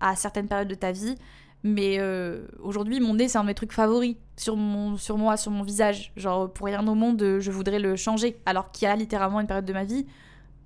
[0.01, 1.17] à certaines périodes de ta vie.
[1.65, 5.37] Mais euh, aujourd'hui, mon nez, c'est un de mes trucs favoris sur, mon, sur moi,
[5.37, 6.13] sur mon visage.
[6.17, 8.37] Genre, pour rien au monde, je voudrais le changer.
[8.47, 10.07] Alors qu'il y a littéralement une période de ma vie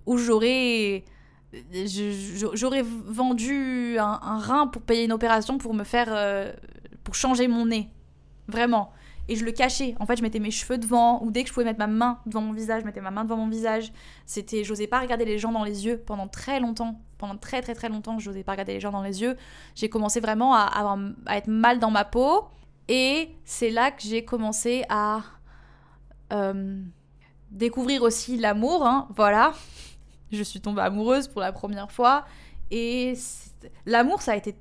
[0.06, 1.04] où j'aurais
[2.54, 6.50] j'aurais vendu un, rein pour payer une opération pour me faire euh,
[7.04, 7.90] pour changer mon nez
[8.48, 8.90] vraiment
[9.28, 9.94] et je le cachais.
[10.00, 12.20] En fait je mettais mes cheveux devant ou dès que je pouvais mettre ma main
[12.26, 13.92] devant mon visage je mettais ma main devant mon visage.
[14.26, 17.00] C'était j'osais pas regarder les gens dans les yeux pendant très longtemps.
[17.18, 19.36] Pendant très très très longtemps j'osais pas regarder les gens dans les yeux.
[19.74, 22.44] J'ai commencé vraiment à, à, être mal dans ma peau.
[22.88, 25.22] Et c'est là que j'ai commencé à
[26.32, 26.82] euh,
[27.50, 29.52] découvrir aussi l'amour hein, voilà.
[30.32, 32.24] Je suis tombée amoureuse pour la première fois.
[32.70, 33.12] Et
[33.84, 34.56] l'amour, ça a été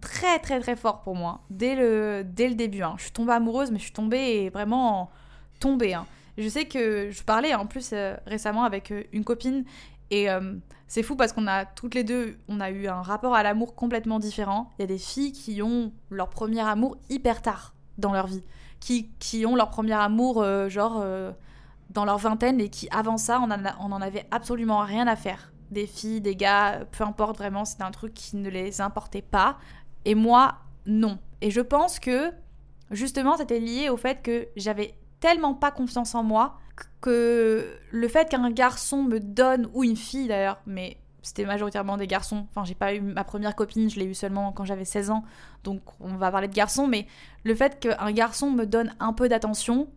[0.00, 2.82] très très très fort pour moi dès le, dès le début.
[2.82, 2.94] Hein.
[2.98, 5.10] Je suis tombée amoureuse, mais je suis tombée vraiment
[5.58, 5.94] tombée.
[5.94, 6.06] Hein.
[6.38, 9.64] Je sais que je parlais en plus euh, récemment avec euh, une copine
[10.10, 10.54] et euh,
[10.86, 13.74] c'est fou parce qu'on a toutes les deux, on a eu un rapport à l'amour
[13.74, 14.70] complètement différent.
[14.78, 18.42] Il y a des filles qui ont leur premier amour hyper tard dans leur vie,
[18.80, 21.04] qui, qui ont leur premier amour genre
[21.90, 25.49] dans leur vingtaine et qui, avant ça, on en, en avait absolument rien à faire.
[25.70, 29.58] Des filles, des gars, peu importe vraiment, c'était un truc qui ne les importait pas.
[30.04, 30.56] Et moi,
[30.86, 31.18] non.
[31.40, 32.32] Et je pense que,
[32.90, 36.58] justement, c'était lié au fait que j'avais tellement pas confiance en moi
[37.00, 42.06] que le fait qu'un garçon me donne, ou une fille d'ailleurs, mais c'était majoritairement des
[42.06, 42.46] garçons.
[42.50, 45.24] Enfin, j'ai pas eu ma première copine, je l'ai eu seulement quand j'avais 16 ans,
[45.64, 47.06] donc on va parler de garçons, mais
[47.44, 49.88] le fait qu'un garçon me donne un peu d'attention,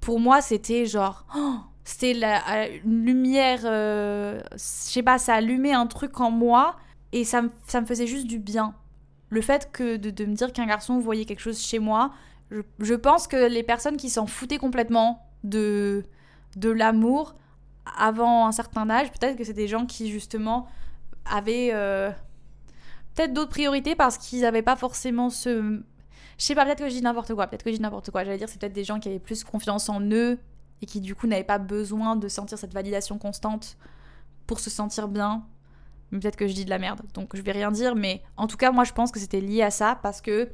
[0.00, 1.24] pour moi, c'était genre.
[1.36, 3.60] Oh, c'était la une lumière.
[3.64, 6.76] Euh, je sais pas, ça allumait un truc en moi
[7.12, 8.74] et ça me, ça me faisait juste du bien.
[9.30, 12.12] Le fait que de, me dire qu'un garçon voyait quelque chose chez moi,
[12.50, 16.04] je, pense que les personnes qui s'en foutaient complètement de,
[16.56, 17.36] de l'amour
[17.96, 20.66] avant un certain âge, peut-être que c'est des gens qui justement
[21.24, 22.10] avaient euh,
[23.14, 25.80] peut-être d'autres priorités parce qu'ils n'avaient pas forcément ce
[26.38, 28.24] je sais pas, peut-être que je dis n'importe quoi, peut-être que je dis n'importe quoi.
[28.24, 30.38] J'allais dire, c'est peut-être des gens qui avaient plus confiance en eux
[30.82, 33.76] et qui du coup n'avaient pas besoin de sentir cette validation constante
[34.46, 35.44] pour se sentir bien.
[36.10, 37.96] Mais peut-être que je dis de la merde, donc je vais rien dire.
[37.96, 40.48] Mais en tout cas, moi je pense que c'était lié à ça parce que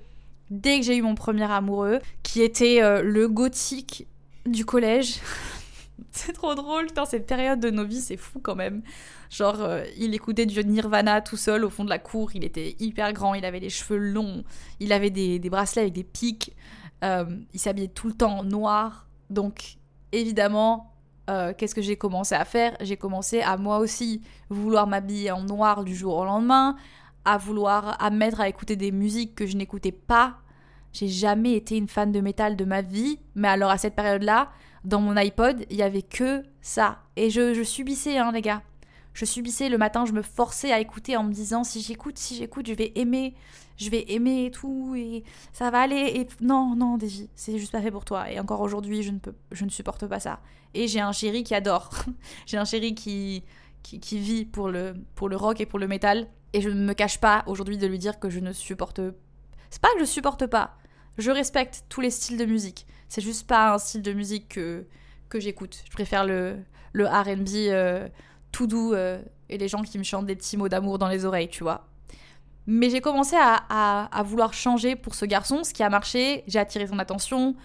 [0.51, 4.07] dès que j'ai eu mon premier amoureux, qui était euh, le gothique
[4.47, 5.21] du collège,
[6.13, 8.83] c'est trop drôle, putain, cette période de nos vies, c'est fou quand même.
[9.31, 12.77] Genre, euh, il écoutait du Nirvana tout seul au fond de la cour, il était
[12.81, 14.45] hyper grand, il avait les cheveux longs,
[14.79, 16.55] il avait des, bracelets avec des pics,
[17.03, 19.07] euh, il s'habillait tout le temps en noir.
[19.31, 19.79] Donc,
[20.13, 20.93] évidemment,
[21.31, 22.77] euh, qu'est-ce que j'ai commencé à faire?
[22.81, 26.77] J'ai commencé à moi aussi vouloir m'habiller en noir du jour au lendemain,
[27.25, 30.39] à vouloir à mettre à écouter des musiques que je n'écoutais pas.
[30.93, 34.51] J'ai jamais été une fan de métal de ma vie, mais alors à cette période-là,
[34.85, 36.99] dans mon iPod, il y avait que ça.
[37.17, 38.63] Et je, subissais, hein, les gars.
[39.15, 42.35] Je subissais le matin, je me forçais à écouter en me disant si j'écoute, si
[42.35, 43.35] j'écoute, je vais aimer,
[43.77, 46.13] je vais aimer et tout, et ça va aller.
[46.15, 48.31] Et non, non, Davy, c'est juste pas fait pour toi.
[48.31, 50.41] Et encore aujourd'hui, je ne peux, je ne supporte pas ça.
[50.75, 51.91] Et j'ai un chéri qui adore.
[52.47, 53.45] j'ai un chéri qui,
[53.83, 56.29] qui, vit pour le, pour le rock et pour le métal.
[56.55, 59.01] Et je ne me cache pas aujourd'hui de lui dire que je ne supporte.
[59.71, 60.77] C'est pas que je supporte pas.
[61.19, 62.87] Je respecte tous les styles de musique.
[63.09, 64.87] C'est juste pas un style de musique que,
[65.29, 65.83] que j'écoute.
[65.85, 66.57] Je préfère le,
[66.93, 68.11] le RB
[68.53, 71.25] tout doux euh, et les gens qui me chantent des petits mots d'amour dans les
[71.25, 71.89] oreilles, tu vois.
[72.67, 73.57] Mais j'ai commencé à,
[74.05, 76.45] à, vouloir changer pour ce garçon, ce qui a marché.
[76.47, 77.57] J'ai attiré son attention.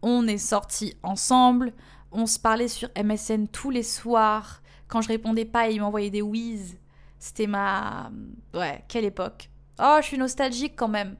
[0.00, 1.74] On est sortis ensemble.
[2.10, 4.62] On se parlait sur MSN tous les soirs.
[4.88, 6.78] Quand je répondais pas, il m'envoyait des whiz.
[7.18, 8.10] C'était ma.
[8.54, 9.50] Ouais, quelle époque.
[9.78, 11.16] Oh, je suis nostalgique quand même.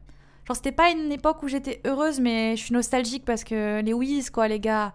[0.46, 3.92] Genre, c'était pas une époque où j'étais heureuse, mais je suis nostalgique parce que les
[3.92, 4.94] whiz, quoi, les gars.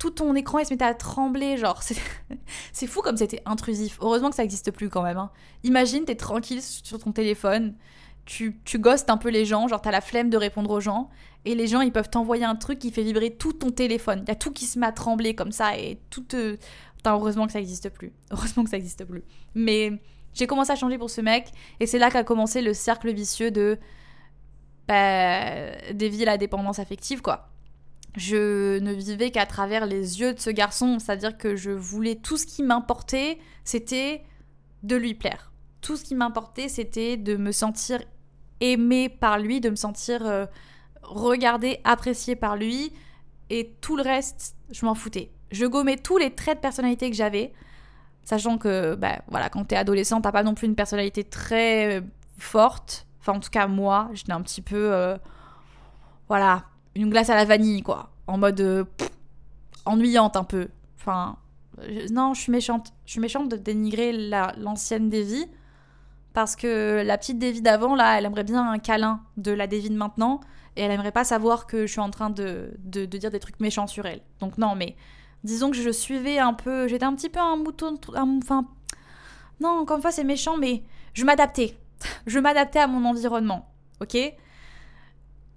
[0.00, 1.82] Tout ton écran, il se mettait à trembler, genre.
[2.72, 3.98] C'est fou comme c'était intrusif.
[4.00, 5.18] Heureusement que ça n'existe plus quand même.
[5.18, 5.30] Hein.
[5.62, 7.74] Imagine, t'es tranquille sur ton téléphone,
[8.24, 11.10] tu, tu ghostes un peu les gens, genre t'as la flemme de répondre aux gens,
[11.44, 14.24] et les gens, ils peuvent t'envoyer un truc qui fait vibrer tout ton téléphone.
[14.26, 16.56] Y a tout qui se met à trembler comme ça, et tout te...
[17.04, 18.12] heureusement que ça n'existe plus.
[18.30, 19.24] Heureusement que ça n'existe plus.
[19.54, 20.00] Mais
[20.32, 21.48] j'ai commencé à changer pour ce mec,
[21.80, 23.78] et c'est là qu'a commencé le cercle vicieux de
[24.88, 27.49] bah, dévier la dépendance affective, quoi.
[28.16, 32.36] Je ne vivais qu'à travers les yeux de ce garçon, c'est-à-dire que je voulais tout
[32.36, 34.24] ce qui m'importait, c'était
[34.82, 35.52] de lui plaire.
[35.80, 38.00] Tout ce qui m'importait, c'était de me sentir
[38.60, 40.46] aimée par lui, de me sentir euh,
[41.02, 42.92] regardée, appréciée par lui,
[43.48, 45.30] et tout le reste, je m'en foutais.
[45.50, 47.52] Je gommais tous les traits de personnalité que j'avais,
[48.24, 52.00] sachant que, bah, voilà, quand t'es adolescent, t'as pas non plus une personnalité très euh,
[52.38, 53.06] forte.
[53.20, 55.16] Enfin, en tout cas, moi, j'étais un petit peu, euh,
[56.28, 56.64] voilà,
[57.00, 58.84] une glace à la vanille, quoi, en mode euh,
[59.86, 60.68] ennuyante un peu.
[60.98, 61.36] Enfin,
[62.10, 62.92] non, je suis méchante.
[63.06, 64.12] Je suis méchante de dénigrer
[64.58, 65.46] l'ancienne Davy
[66.32, 69.90] parce que la petite Davy d'avant, là, elle aimerait bien un câlin de la Davy
[69.90, 70.40] de maintenant
[70.76, 73.60] et elle aimerait pas savoir que je suis en train de, de, dire des trucs
[73.60, 74.20] méchants sur elle.
[74.38, 74.94] Donc non, mais
[75.42, 78.66] disons que je suivais un peu, j'étais un petit peu un mouton, enfin,
[79.60, 81.76] non, encore une fois c'est méchant, mais je m'adaptais,
[82.26, 83.68] je m'adaptais à mon environnement,
[84.00, 84.16] ok?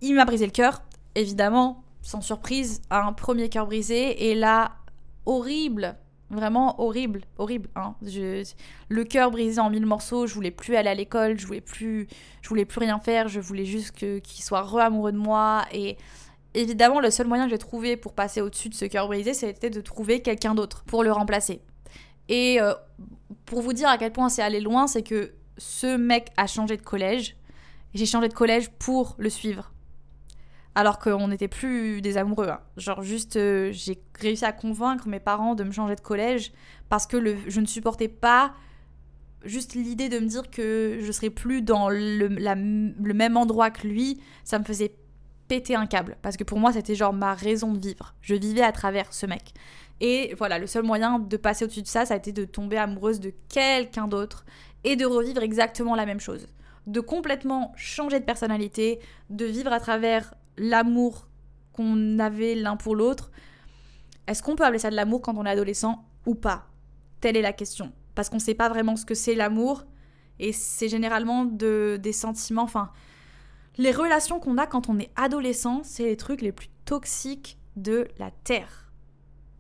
[0.02, 0.82] Il m'a brisé le cœur,
[1.16, 4.78] évidemment, sans surprise, un premier cœur brisé et là,
[5.26, 5.98] horrible,
[6.34, 7.70] Vraiment horrible, horrible.
[7.76, 7.96] Hein.
[8.90, 10.26] le cœur brisé en mille morceaux.
[10.26, 12.08] Je voulais plus aller à l'école, je voulais plus,
[12.42, 13.28] je voulais plus rien faire.
[13.28, 15.64] Je voulais juste qu'il soit re-amoureux de moi.
[15.72, 15.98] Et
[16.56, 19.70] évidemment, le seul moyen que j'ai trouvé pour passer au-dessus de ce cœur brisé, c'était
[19.70, 21.62] de trouver quelqu'un d'autre pour le remplacer.
[22.30, 22.74] Et euh,
[23.46, 26.78] pour vous dire à quel point c'est allé loin, c'est que ce mec a changé
[26.78, 27.38] de collège.
[27.94, 29.73] J'ai changé de collège pour le suivre
[30.76, 32.50] alors qu'on n'était plus des amoureux.
[32.50, 32.60] Hein.
[32.78, 36.52] Genre juste, euh, j'ai réussi à convaincre mes parents de me changer de collège
[36.90, 38.54] parce que le, je ne supportais pas
[39.44, 43.88] juste l'idée de me dire que je serais plus dans le, le, même endroit que
[43.88, 44.20] lui.
[44.44, 44.96] Ça me faisait
[45.48, 48.16] péter un câble parce que pour moi c'était genre ma raison de vivre.
[48.22, 49.54] Je vivais à travers ce mec.
[50.02, 52.78] Et voilà, le seul moyen de passer au-dessus de ça, ça a été de tomber
[52.78, 54.44] amoureuse de quelqu'un d'autre
[54.84, 56.48] et de revivre exactement la même chose
[56.88, 61.28] de complètement changer de personnalité, de vivre à travers l'amour
[61.74, 63.32] qu'on avait l'un pour l'autre.
[64.28, 66.68] Est-ce qu'on peut appeler ça de l'amour quand on est adolescent ou pas?
[67.20, 67.92] Telle est la question.
[68.16, 69.84] Parce qu'on ne sait pas vraiment ce que c'est l'amour.
[70.40, 72.64] Et c'est généralement de, des sentiments.
[72.64, 72.92] Enfin,
[73.78, 78.08] les relations qu'on a quand on est adolescent, c'est les trucs les plus toxiques de
[78.18, 78.92] la Terre.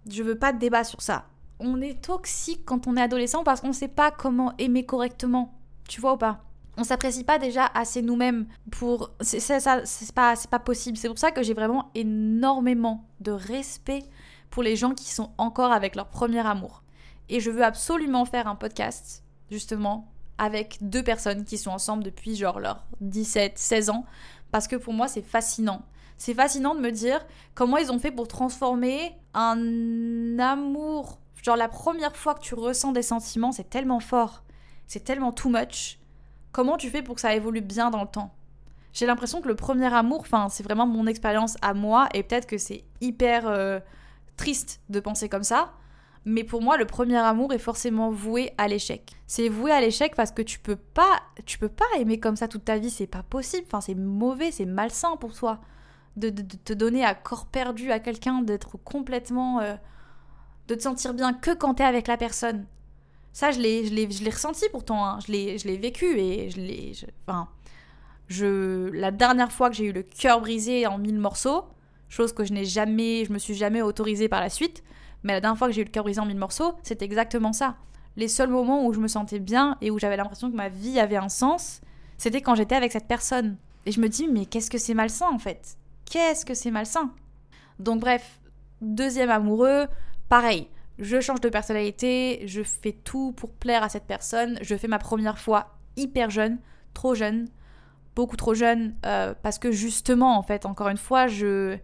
[0.09, 1.25] Je veux pas de débat sur ça.
[1.59, 5.57] On est toxique quand on est adolescent parce qu'on ne sait pas comment aimer correctement.
[5.87, 6.43] Tu vois ou pas?
[6.77, 10.97] On s'apprécie pas déjà assez nous-mêmes pour c'est ça c'est pas c'est pas possible.
[10.97, 14.03] C'est pour ça que j'ai vraiment énormément de respect
[14.49, 16.83] pour les gens qui sont encore avec leur premier amour.
[17.29, 22.35] Et je veux absolument faire un podcast justement avec deux personnes qui sont ensemble depuis
[22.35, 24.05] genre leurs 17 16 ans.
[24.51, 25.83] Parce que pour moi c'est fascinant.
[26.17, 31.19] C'est fascinant de me dire comment ils ont fait pour transformer un amour.
[31.43, 34.43] Genre la première fois que tu ressens des sentiments c'est tellement fort.
[34.87, 35.99] C'est tellement too much
[36.53, 38.33] Comment tu fais pour que ça évolue bien dans le temps?
[38.93, 42.45] J'ai l'impression que le premier amour, enfin, c'est vraiment mon expérience à moi, et peut-être
[42.45, 43.79] que c'est hyper euh,
[44.37, 45.73] triste de penser comme ça,
[46.25, 49.11] mais pour moi, le premier amour est forcément voué à l'échec.
[49.27, 52.47] C'est voué à l'échec parce que tu peux pas, tu peux pas aimer comme ça
[52.47, 53.63] toute ta vie, c'est pas possible.
[53.65, 55.59] Enfin, c'est mauvais, c'est malsain pour toi
[56.15, 59.75] de, te donner à corps perdu à quelqu'un, d'être complètement, euh,
[60.67, 62.65] de te sentir bien que quand t'es avec la personne.
[63.33, 65.03] Ça, je l'ai, je l'ai, ressenti pourtant.
[65.03, 65.19] Hein.
[65.25, 66.93] Je, l'ai, je l'ai vécu et je l'ai.
[67.25, 67.49] enfin,
[68.27, 71.65] je, la dernière fois que j'ai eu le cœur brisé en mille morceaux,
[72.09, 74.83] chose que je n'ai jamais, je me suis jamais autorisée par la suite,
[75.23, 77.53] mais la dernière fois que j'ai eu le cœur brisé en mille morceaux, c'était exactement
[77.53, 77.75] ça.
[78.15, 80.99] Les seuls moments où je me sentais bien et où j'avais l'impression que ma vie
[80.99, 81.81] avait un sens,
[82.19, 83.57] c'était quand j'étais avec cette personne.
[83.87, 85.77] Et je me dis, mais qu'est-ce que c'est malsain en fait?
[86.05, 87.11] Qu'est-ce que c'est malsain?
[87.79, 88.39] Donc bref,
[88.81, 89.87] deuxième amoureux,
[90.29, 94.87] pareil je change de personnalité, je fais tout pour plaire à cette personne, je fais
[94.87, 96.59] ma première fois hyper jeune,
[96.93, 97.47] trop jeune,
[98.15, 101.77] beaucoup trop jeune, euh, parce que justement, en fait, encore une fois, je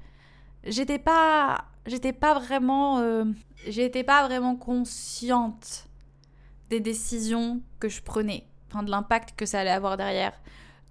[0.64, 3.26] j'étais pas j'étais pas vraiment euh,
[3.68, 5.88] j'étais pas vraiment consciente
[6.70, 10.34] des décisions que je prenais, enfin de l'impact que ça allait avoir derrière.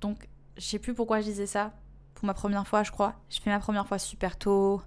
[0.00, 1.72] Donc, je sais plus pourquoi je disais ça
[2.14, 3.14] pour ma première fois, je crois.
[3.30, 4.82] Je fais ma première fois super tôt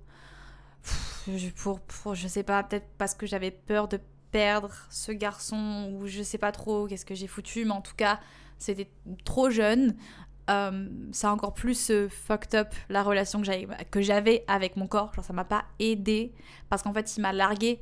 [1.55, 3.99] pour, je sais pas, peut-être parce que j'avais peur de
[4.31, 7.95] perdre ce garçon ou je sais pas trop qu'est-ce que j'ai foutu, mais en tout
[7.95, 8.19] cas,
[8.57, 8.89] c'était
[9.25, 9.95] trop jeune.
[10.49, 13.41] Euh, ça a encore plus euh, fucked up la relation
[13.91, 15.13] que j'avais avec mon corps.
[15.13, 16.33] Genre, ça m'a pas aidé
[16.69, 17.81] parce qu'en fait, il m'a largué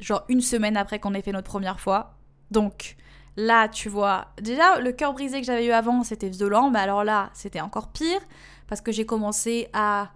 [0.00, 2.18] genre une semaine après qu'on ait fait notre première fois.
[2.50, 2.96] Donc
[3.36, 7.04] là, tu vois, déjà le cœur brisé que j'avais eu avant, c'était violent, mais alors
[7.04, 8.20] là, c'était encore pire
[8.68, 10.10] parce que j'ai commencé à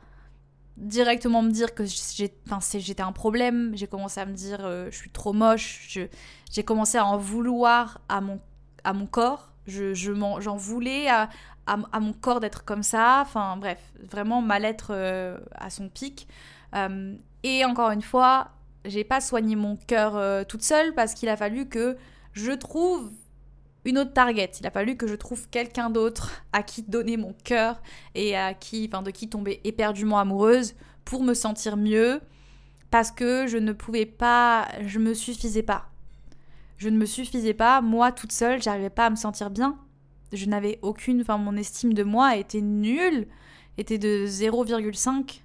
[0.79, 3.73] directement me dire que j'étais un problème.
[3.75, 5.99] J'ai commencé à me dire euh, je suis trop moche.
[6.51, 8.41] J'ai commencé à en vouloir à mon,
[8.85, 9.51] à mon corps.
[9.67, 11.29] Je, je j'en voulais à,
[11.67, 13.21] à, mon corps d'être comme ça.
[13.23, 16.29] Enfin bref, vraiment mal-être euh, à son pic.
[16.75, 18.49] Euh, et encore une fois,
[18.85, 21.97] j'ai pas soigné mon cœur toute seule parce qu'il a fallu que
[22.33, 23.11] je trouve
[23.89, 24.51] une autre target.
[24.61, 27.81] Il a fallu que je trouve quelqu'un d'autre à qui donner mon cœur
[28.15, 30.75] et à qui, enfin, de qui tomber éperdument amoureuse
[31.05, 32.21] pour me sentir mieux
[32.91, 35.91] parce que je ne pouvais pas, je me suffisais pas.
[36.77, 39.79] Je ne me suffisais pas, moi toute seule, j'arrivais pas à me sentir bien.
[40.33, 43.27] Je n'avais aucune, enfin mon estime de moi était nulle,
[43.79, 45.41] était de 0,5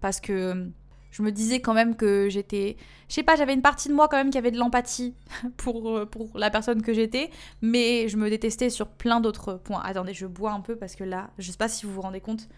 [0.00, 0.70] parce que
[1.14, 2.76] je me disais quand même que j'étais,
[3.08, 5.14] je sais pas, j'avais une partie de moi quand même qui avait de l'empathie
[5.56, 7.30] pour euh, pour la personne que j'étais,
[7.62, 9.80] mais je me détestais sur plein d'autres points.
[9.84, 12.20] Attendez, je bois un peu parce que là, je sais pas si vous vous rendez
[12.20, 12.48] compte,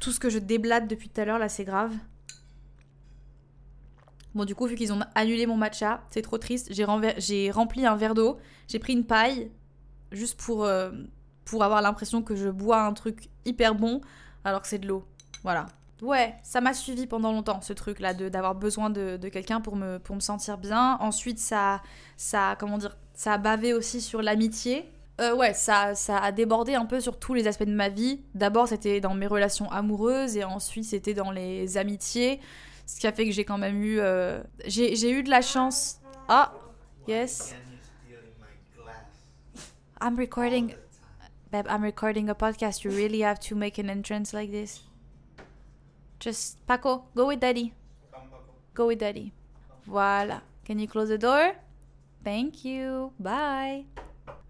[0.00, 1.94] tout ce que je déblate depuis tout à l'heure là, c'est grave.
[4.34, 6.72] Bon, du coup, vu qu'ils ont annulé mon matcha, c'est trop triste.
[6.72, 9.52] J'ai rempli un verre d'eau, j'ai pris une paille,
[10.10, 10.90] juste pour, euh,
[11.44, 14.00] pour avoir l'impression que je bois un truc hyper bon,
[14.42, 15.04] alors que c'est de l'eau.
[15.44, 15.66] Voilà.
[16.02, 19.98] Ouais, ça m'a suivi pendant longtemps, ce truc-là, d'avoir besoin de, de quelqu'un pour me,
[19.98, 20.96] pour me sentir bien.
[21.00, 21.80] Ensuite, ça,
[22.16, 24.90] ça, comment dire, ça a bavé aussi sur l'amitié.
[25.20, 28.20] Euh, ouais, ça, ça a débordé un peu sur tous les aspects de ma vie.
[28.34, 32.40] D'abord, c'était dans mes relations amoureuses, et ensuite, c'était dans les amitiés.
[32.84, 34.00] Ce qui a fait que j'ai quand même eu.
[34.00, 36.00] euh, J'ai j'ai eu de la chance.
[36.28, 36.52] Ah,
[37.06, 37.54] yes.
[40.00, 40.74] I'm recording.
[41.52, 42.82] Babe, I'm recording a podcast.
[42.82, 44.82] You really have to make an entrance like this.
[46.22, 47.72] Just, Paco, go with daddy.
[48.74, 49.32] Go with daddy.
[49.88, 50.42] Voilà.
[50.64, 51.54] Can you close the door?
[52.24, 53.12] Thank you.
[53.18, 53.84] Bye.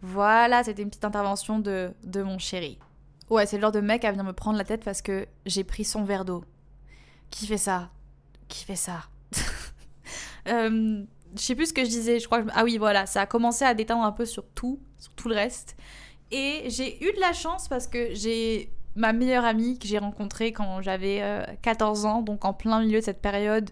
[0.03, 2.79] Voilà, c'était une petite intervention de, de mon chéri.
[3.31, 5.65] Ouais, c'est le genre de mec à venir me prendre la tête parce que j'ai
[5.65, 6.45] pris son verre d'eau.
[7.31, 7.91] Qui fait ça?
[8.49, 9.05] Qui fait ça?
[10.49, 11.05] Euh,
[11.37, 12.19] Je sais plus ce que je disais.
[12.19, 12.49] Je crois que...
[12.53, 15.37] Ah oui, voilà, ça a commencé à détendre un peu sur tout, sur tout le
[15.37, 15.77] reste.
[16.33, 20.53] Et j'ai eu de la chance parce que j'ai ma meilleure amie que j'ai rencontrée
[20.53, 23.71] quand j'avais euh, 14 ans, donc en plein milieu de cette période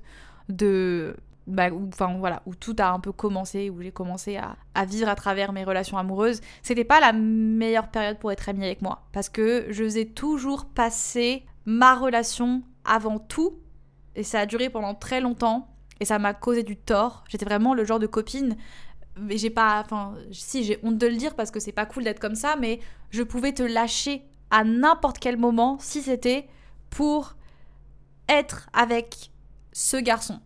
[0.49, 4.57] de bah, où, enfin voilà, où tout a un peu commencé, où j'ai commencé à,
[4.75, 8.65] à vivre à travers mes relations amoureuses, c'était pas la meilleure période pour être amie
[8.65, 9.03] avec moi.
[9.13, 13.59] Parce que je faisais toujours passer ma relation avant tout,
[14.17, 17.25] et ça a duré pendant très longtemps, et ça m'a causé du tort.
[17.29, 18.57] J'étais vraiment le genre de copine,
[19.19, 22.05] mais j'ai pas, enfin, si j'ai honte de le dire parce que c'est pas cool
[22.05, 22.81] d'être comme ça, mais
[23.11, 26.49] je pouvais te lâcher à n'importe quel moment si c'était
[26.91, 27.37] pour
[28.29, 29.31] être avec
[29.73, 30.41] ce garçon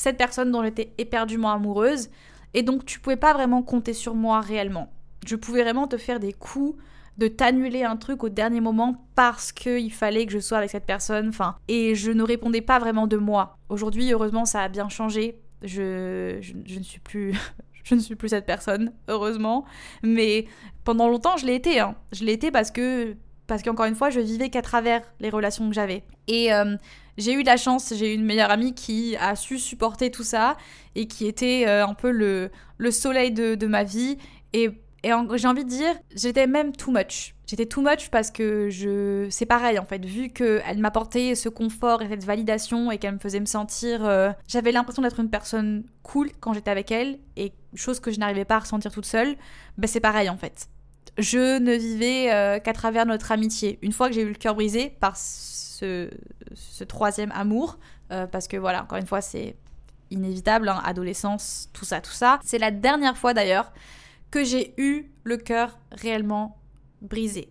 [0.00, 2.08] cette personne dont j'étais éperdument amoureuse,
[2.54, 4.90] et donc tu pouvais pas vraiment compter sur moi réellement.
[5.26, 6.80] Je pouvais vraiment te faire des coups,
[7.18, 10.86] de t'annuler un truc au dernier moment parce qu'il fallait que je sois avec cette
[10.86, 13.58] personne, enfin, et je ne répondais pas vraiment de moi.
[13.68, 15.38] Aujourd'hui, heureusement, ça a bien changé.
[15.62, 17.34] Je, je, ne suis plus.
[17.82, 19.64] Je ne suis plus cette personne, heureusement.
[20.04, 20.46] Mais
[20.84, 21.80] pendant longtemps, je l'ai été.
[21.80, 21.96] Hein.
[22.12, 23.16] Je l'ai été parce que,
[23.50, 26.04] parce qu'encore une fois, je vivais qu'à travers les relations que j'avais.
[26.28, 26.76] Et euh,
[27.18, 30.22] j'ai eu de la chance, j'ai eu une meilleure amie qui a su supporter tout
[30.22, 30.56] ça
[30.94, 34.18] et qui était euh, un peu le, le soleil de, ma vie.
[34.52, 34.70] Et,
[35.02, 37.34] j'ai envie de dire, j'étais même too much.
[37.44, 42.02] J'étais too much parce que je, c'est pareil en fait, vu qu'elle m'apportait ce confort
[42.02, 44.04] et cette validation et qu'elle me faisait me sentir.
[44.04, 48.20] euh, j'avais l'impression d'être une personne cool quand j'étais avec elle et chose que je
[48.20, 49.34] n'arrivais pas à ressentir toute seule,
[49.76, 50.68] ben c'est pareil en fait.
[51.20, 53.78] Je ne vivais euh, qu'à travers notre amitié.
[53.82, 56.08] Une fois que j'ai eu le cœur brisé par ce,
[56.88, 57.78] troisième amour,
[58.10, 59.54] euh, parce que voilà, encore une fois, c'est
[60.10, 62.40] inévitable, hein, adolescence, tout ça, tout ça.
[62.42, 63.70] C'est la dernière fois d'ailleurs
[64.30, 66.56] que j'ai eu le cœur réellement
[67.02, 67.50] brisé.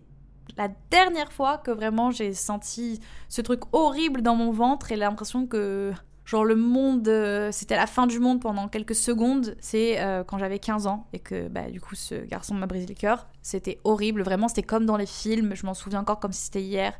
[0.56, 5.46] La dernière fois que vraiment j'ai senti ce truc horrible dans mon ventre et l'impression
[5.46, 5.92] que
[6.24, 10.58] genre le monde, euh, c'était la fin du monde pendant quelques secondes, c'est quand j'avais
[10.58, 13.29] 15 ans et que bah, du coup ce garçon m'a brisé le cœur.
[13.42, 16.62] C'était horrible, vraiment c'était comme dans les films, je m'en souviens encore comme si c'était
[16.62, 16.98] hier.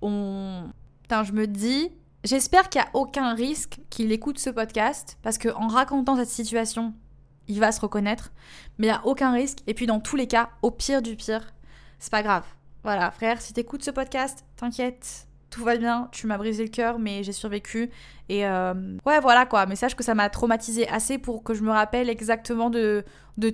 [0.00, 0.70] On...
[1.02, 1.90] Putain, je me dis,
[2.24, 6.28] j'espère qu'il n'y a aucun risque qu'il écoute ce podcast parce que en racontant cette
[6.28, 6.94] situation,
[7.48, 8.32] il va se reconnaître,
[8.78, 9.58] mais il n'y a aucun risque.
[9.66, 11.52] Et puis dans tous les cas, au pire du pire,
[11.98, 12.44] c'est pas grave.
[12.84, 16.98] Voilà, frère, si t'écoutes ce podcast, t'inquiète, tout va bien, tu m'as brisé le cœur,
[16.98, 17.90] mais j'ai survécu.
[18.30, 18.72] Et euh,
[19.04, 22.08] ouais, voilà quoi, mais sache que ça m'a traumatisé assez pour que je me rappelle
[22.08, 23.04] exactement de,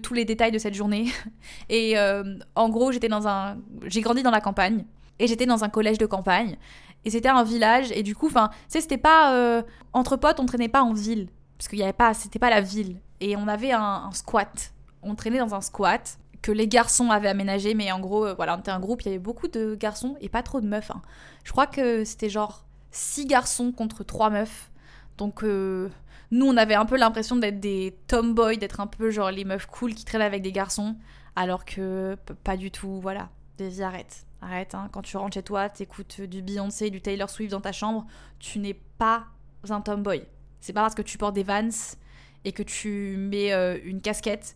[0.02, 1.06] tous les détails de cette journée.
[1.68, 3.58] Et euh, en gros, j'étais dans un.
[3.86, 4.84] J'ai grandi dans la campagne,
[5.18, 6.56] et j'étais dans un collège de campagne.
[7.04, 9.34] Et c'était un village, et du coup, enfin, tu sais, c'était pas.
[9.34, 11.28] euh, entre potes, on traînait pas en ville,
[11.58, 12.14] parce qu'il y avait pas.
[12.14, 13.00] C'était pas la ville.
[13.20, 14.72] Et on avait un, un squat.
[15.02, 18.56] On traînait dans un squat que les garçons avaient aménagé, mais en gros, euh, voilà,
[18.56, 20.90] on était un groupe, il y avait beaucoup de garçons et pas trop de meufs.
[20.90, 21.02] hein.
[21.44, 24.70] Je crois que c'était genre 6 garçons contre 3 meufs.
[25.18, 25.88] Donc, euh,
[26.30, 29.66] Nous, on avait un peu l'impression d'être des tomboys, d'être un peu genre les meufs
[29.66, 30.96] cool qui traînent avec des garçons,
[31.36, 33.30] alors que pas du tout, voilà.
[33.56, 34.26] Daisy, arrête.
[34.42, 34.88] Arrête, hein.
[34.92, 38.06] quand tu rentres chez toi, t'écoutes du Beyoncé, du Taylor Swift dans ta chambre,
[38.38, 39.24] tu n'es pas
[39.70, 40.22] un tomboy.
[40.60, 41.96] C'est pas parce que tu portes des Vans
[42.44, 44.54] et que tu mets euh, une casquette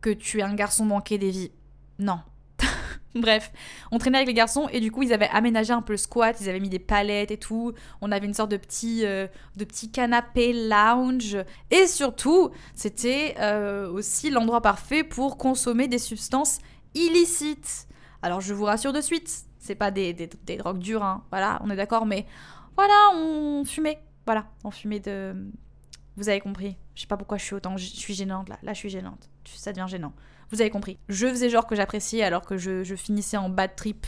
[0.00, 1.52] que tu es un garçon manqué des vies.
[1.98, 2.20] Non,
[3.14, 3.52] Bref,
[3.90, 6.36] on traînait avec les garçons et du coup ils avaient aménagé un peu le squat,
[6.40, 7.72] ils avaient mis des palettes et tout.
[8.00, 9.26] On avait une sorte de petit, euh,
[9.56, 11.38] de petit canapé lounge
[11.70, 16.58] et surtout c'était euh, aussi l'endroit parfait pour consommer des substances
[16.94, 17.88] illicites.
[18.22, 21.24] Alors je vous rassure de suite, c'est pas des, des, drogues dures, hein.
[21.30, 22.26] voilà, on est d'accord, mais
[22.76, 25.34] voilà, on fumait, voilà, on fumait de.
[26.16, 26.76] Vous avez compris.
[26.96, 29.30] Je sais pas pourquoi je suis autant, je suis gênante là, là je suis gênante,
[29.56, 30.12] ça devient gênant.
[30.50, 30.98] Vous avez compris.
[31.08, 34.06] Je faisais genre que j'appréciais alors que je, finissais en bad trip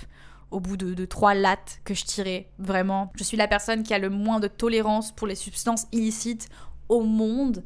[0.51, 2.51] au bout de, trois lattes que je tirais.
[2.59, 3.12] Vraiment.
[3.14, 6.49] Je suis la personne qui a le moins de tolérance pour les substances illicites
[6.88, 7.64] au monde.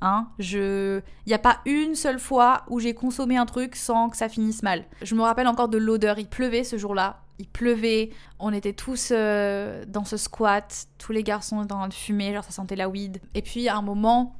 [0.00, 1.00] Hein, je...
[1.26, 4.28] Il n'y a pas une seule fois où j'ai consommé un truc sans que ça
[4.28, 4.84] finisse mal.
[5.02, 6.18] Je me rappelle encore de l'odeur.
[6.18, 7.20] Il pleuvait ce jour-là.
[7.38, 8.10] Il pleuvait.
[8.38, 10.86] On était tous euh, dans ce squat.
[10.98, 12.32] Tous les garçons étaient en train de fumer.
[12.32, 13.20] Genre ça sentait la weed.
[13.34, 14.36] Et puis à un moment,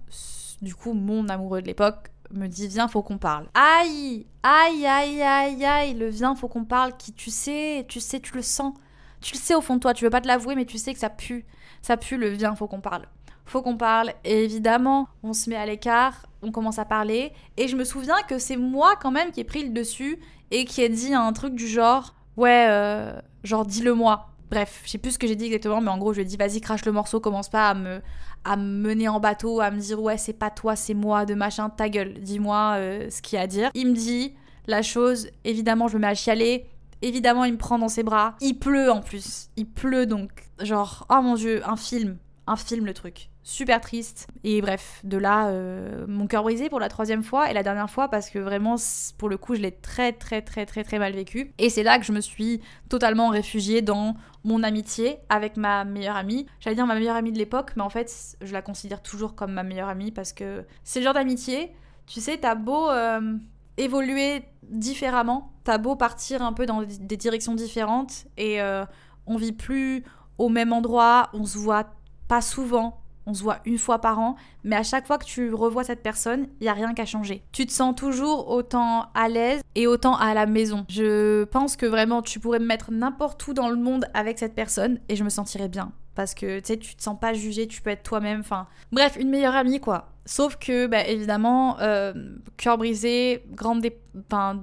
[0.62, 3.46] du coup, mon amoureux de l'époque me dit viens faut qu'on parle.
[3.54, 8.20] Aïe, aïe, aïe, aïe, aïe, le viens faut qu'on parle qui tu sais, tu sais,
[8.20, 8.74] tu le sens.
[9.20, 10.92] Tu le sais au fond de toi, tu veux pas te l'avouer mais tu sais
[10.92, 11.46] que ça pue.
[11.82, 13.06] Ça pue le viens faut qu'on parle.
[13.46, 17.68] Faut qu'on parle et évidemment on se met à l'écart, on commence à parler et
[17.68, 20.18] je me souviens que c'est moi quand même qui ai pris le dessus
[20.50, 23.12] et qui ai dit un truc du genre ouais euh,
[23.42, 26.12] genre dis-le moi Bref, je sais plus ce que j'ai dit exactement, mais en gros,
[26.12, 28.00] je lui ai dit vas-y, crache le morceau, commence pas à me,
[28.44, 31.70] à mener en bateau, à me dire ouais, c'est pas toi, c'est moi, de machin,
[31.70, 33.70] ta gueule, dis-moi euh, ce qu'il y a à dire.
[33.74, 34.32] Il me dit
[34.68, 36.66] la chose, évidemment, je me mets à chialer.
[37.02, 38.36] Évidemment, il me prend dans ses bras.
[38.40, 39.48] Il pleut en plus.
[39.56, 40.30] Il pleut donc,
[40.60, 42.18] genre, oh mon dieu, un film.
[42.46, 44.26] Un film le truc super triste.
[44.42, 47.90] Et bref, de là, euh, mon cœur brisé pour la troisième fois et la dernière
[47.90, 48.76] fois parce que vraiment,
[49.18, 51.52] pour le coup, je l'ai très très très très très mal vécu.
[51.58, 56.16] Et c'est là que je me suis totalement réfugiée dans mon amitié avec ma meilleure
[56.16, 56.46] amie.
[56.58, 59.52] J'allais dire ma meilleure amie de l'époque, mais en fait, je la considère toujours comme
[59.52, 61.72] ma meilleure amie parce que c'est le genre d'amitié,
[62.06, 63.36] tu sais, t'as beau euh,
[63.76, 68.86] évoluer différemment, t'as beau partir un peu dans des directions différentes et euh,
[69.26, 70.02] on vit plus
[70.38, 71.86] au même endroit, on se voit
[72.26, 75.52] pas souvent, on se voit une fois par an, mais à chaque fois que tu
[75.52, 77.42] revois cette personne, il y a rien qu'à changer.
[77.52, 80.84] Tu te sens toujours autant à l'aise et autant à la maison.
[80.88, 84.54] Je pense que vraiment tu pourrais me mettre n'importe où dans le monde avec cette
[84.54, 87.66] personne et je me sentirais bien parce que tu sais tu te sens pas jugé,
[87.66, 90.10] tu peux être toi-même, enfin bref, une meilleure amie quoi.
[90.26, 92.14] Sauf que, bah, évidemment, euh,
[92.56, 93.82] cœur brisé, grande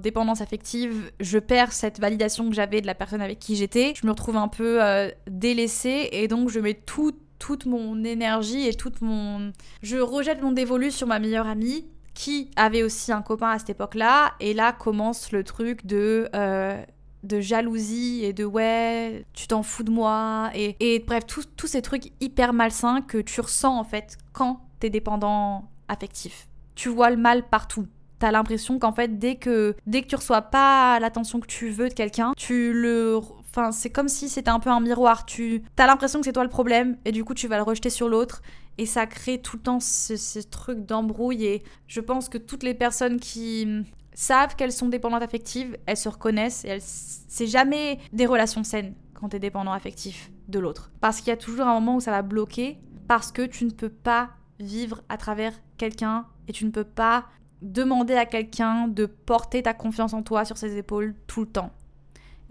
[0.02, 3.92] dépendance affective, je perds cette validation que j'avais de la personne avec qui j'étais.
[3.94, 8.68] Je me retrouve un peu euh, délaissée et donc je mets tout toute mon énergie
[8.68, 9.52] et toute mon...
[9.82, 11.84] Je rejette mon dévolu sur ma meilleure amie
[12.14, 14.34] qui avait aussi un copain à cette époque-là.
[14.38, 16.28] Et là commence le truc de...
[16.36, 16.80] Euh,
[17.24, 20.50] de jalousie et de ouais, tu t'en fous de moi.
[20.54, 24.90] Et, et bref, tous ces trucs hyper malsains que tu ressens en fait quand t'es
[24.90, 26.48] dépendant affectif.
[26.74, 27.86] Tu vois le mal partout.
[28.18, 31.88] T'as l'impression qu'en fait, dès que, dès que tu reçois pas l'attention que tu veux
[31.88, 33.20] de quelqu'un, tu le
[33.54, 35.26] Enfin, c'est comme si c'était un peu un miroir.
[35.26, 37.90] Tu as l'impression que c'est toi le problème et du coup tu vas le rejeter
[37.90, 38.40] sur l'autre
[38.78, 42.72] et ça crée tout le temps ce, truc d'embrouille et je pense que toutes les
[42.72, 43.84] personnes qui
[44.14, 46.80] savent qu'elles sont dépendantes affectives, elles se reconnaissent et elles...
[46.82, 50.90] c'est jamais des relations saines quand tu es dépendant affectif de l'autre.
[51.00, 53.70] Parce qu'il y a toujours un moment où ça va bloquer parce que tu ne
[53.70, 54.30] peux pas
[54.60, 57.26] vivre à travers quelqu'un et tu ne peux pas
[57.60, 61.70] demander à quelqu'un de porter ta confiance en toi sur ses épaules tout le temps.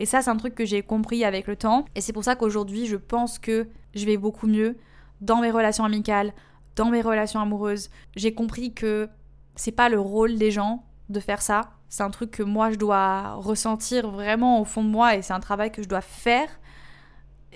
[0.02, 1.86] Et ça, c'est un truc que j'ai compris avec le temps.
[1.94, 4.76] Et c'est pour ça qu'aujourd'hui, je pense que je vais beaucoup mieux
[5.22, 6.34] dans mes relations amicales,
[6.76, 7.92] dans mes relations amoureuses.
[8.16, 9.10] J'ai compris que
[9.56, 11.74] c'est pas le rôle des gens de faire ça.
[11.88, 15.34] C'est un truc que moi, je dois ressentir vraiment au fond de moi et c'est
[15.34, 16.50] un travail que je dois faire.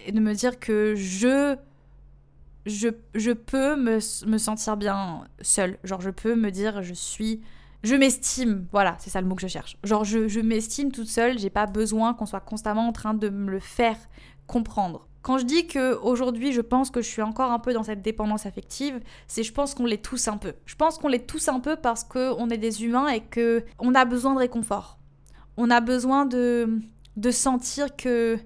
[0.06, 1.56] Et de me dire que je
[2.68, 5.80] je, je, peux me, me, sentir bien seule.
[5.84, 7.41] Genre, je peux me dire, je suis
[7.86, 9.77] je m'estime, voilà, c'est ça le mot que je cherche.
[9.83, 13.51] Genre, je, m'estime toute seule, j'ai pas besoin qu'on soit constamment en train de me
[13.51, 13.97] le faire
[14.47, 15.07] comprendre.
[15.21, 18.01] Quand je dis que aujourd'hui je pense que je suis encore un peu dans cette
[18.01, 20.53] dépendance affective, c'est je pense qu'on l'est tous un peu.
[20.65, 23.95] Je pense qu'on l'est tous un peu parce qu'on est des humains et que on
[23.95, 24.99] a besoin de réconfort.
[25.57, 26.79] On a besoin de,
[27.17, 28.38] de sentir que,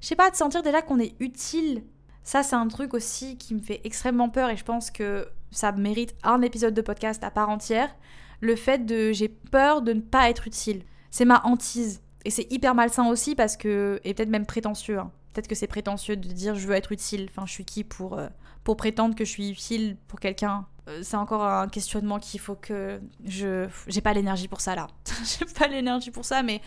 [0.00, 1.84] je sais pas, de sentir déjà qu'on est utile.
[2.22, 5.72] Ça, c'est un truc aussi qui me fait extrêmement peur et je pense que ça
[5.72, 7.94] mérite un épisode de podcast à part entière
[8.40, 10.82] le fait de j'ai peur de ne pas être utile.
[11.10, 12.02] C'est ma hantise.
[12.24, 15.12] Et c'est hyper malsain aussi parce que, et peut-être même prétentieux, hein.
[15.32, 18.18] peut-être que c'est prétentieux de dire je veux être utile, enfin je suis qui pour,
[18.18, 18.28] euh,
[18.64, 20.66] pour prétendre que je suis utile pour quelqu'un?
[20.88, 23.68] Euh, c'est encore un questionnement qu'il faut que je.
[23.88, 24.88] J'ai pas l'énergie pour ça là.
[25.24, 26.60] J'ai pas l'énergie pour ça, mais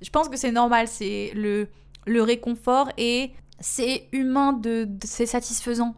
[0.00, 0.88] je pense que c'est normal.
[0.88, 1.68] C'est le,
[2.06, 5.94] le réconfort et c'est humain, de, c'est satisfaisant.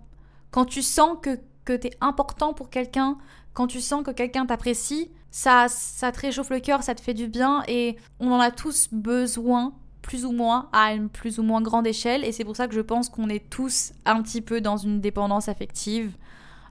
[0.50, 3.18] Quand tu sens que, que t'es important pour quelqu'un,
[3.54, 7.14] quand tu sens que quelqu'un t'apprécie, ça, ça te réchauffe le cœur, ça te fait
[7.14, 11.42] du bien et on en a tous besoin plus ou moins à une plus ou
[11.42, 14.40] moins grande échelle et c'est pour ça que je pense qu'on est tous un petit
[14.40, 16.16] peu dans une dépendance affective.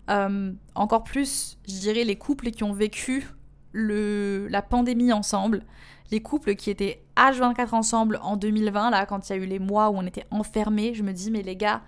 [0.10, 3.28] Euh, encore plus, je dirais, les couples qui ont vécu
[3.72, 5.64] le, la pandémie ensemble,
[6.12, 9.60] les couples qui étaient H24 ensemble en 2020, là, quand il y a eu les
[9.60, 11.82] mois où on était enfermés, je me dis, mais les gars,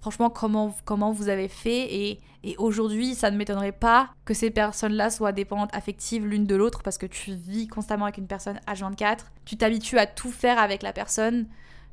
[0.00, 4.50] franchement, comment, comment vous avez fait Et, et aujourd'hui, ça ne m'étonnerait pas que ces
[4.50, 8.60] personnes-là soient dépendantes affectives l'une de l'autre parce que tu vis constamment avec une personne
[8.66, 9.20] H24.
[9.44, 11.46] Tu t'habitues à tout faire avec la personne.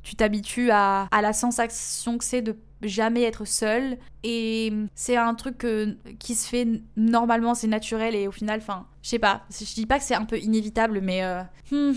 [0.03, 3.97] Tu t'habitues à, à la sensation que c'est de jamais être seul.
[4.23, 5.65] Et c'est un truc
[6.19, 9.43] qui se fait normalement, c'est naturel et au final, enfin, je sais pas.
[9.49, 11.23] Je dis pas que c'est un peu inévitable, mais.
[11.23, 11.41] Euh,
[11.71, 11.93] hmm,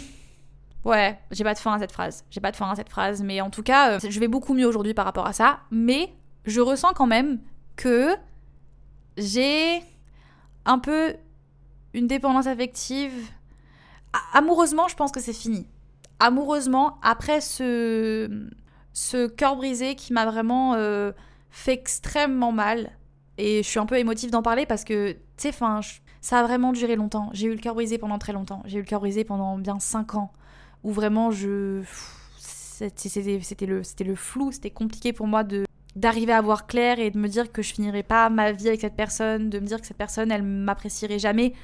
[0.89, 2.24] Ouais, j'ai pas de fin à cette phrase.
[2.30, 4.55] J'ai pas de fin à cette phrase, mais en tout cas, euh, je vais beaucoup
[4.55, 5.61] mieux aujourd'hui par rapport à ça.
[5.70, 6.14] Mais
[6.47, 7.41] je ressens quand même
[7.76, 8.16] que
[9.18, 9.82] j'ai
[10.64, 11.14] un peu
[11.93, 13.12] une dépendance affective.
[14.32, 15.66] Amoureusement, je pense que c'est fini.
[16.20, 18.49] Amoureusement, après ce,
[18.95, 21.12] ce cœur brisé qui m'a vraiment euh,
[21.51, 22.93] fait extrêmement mal,
[23.36, 25.53] et je suis un peu émotive d'en parler parce que, tu sais,
[26.22, 27.28] ça a vraiment duré longtemps.
[27.34, 28.62] J'ai eu le cœur brisé pendant très longtemps.
[28.64, 30.32] J'ai eu le cœur brisé pendant bien 5 ans
[30.85, 31.83] où vraiment je
[32.87, 35.64] c'était le le flou, c'était compliqué pour moi de
[35.97, 38.81] d'arriver à voir clair et de me dire que je finirais pas ma vie avec
[38.81, 41.55] cette personne, de me dire que cette personne elle m'apprécierait jamais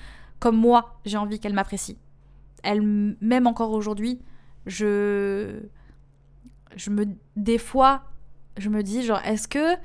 [0.40, 1.96] comme moi j'ai envie qu'elle m'apprécie.
[2.62, 2.82] Elle
[3.20, 4.20] même encore aujourd'hui,
[4.66, 5.60] je
[6.76, 7.06] je me
[7.36, 8.02] des fois
[8.56, 9.76] je me dis genre est-ce que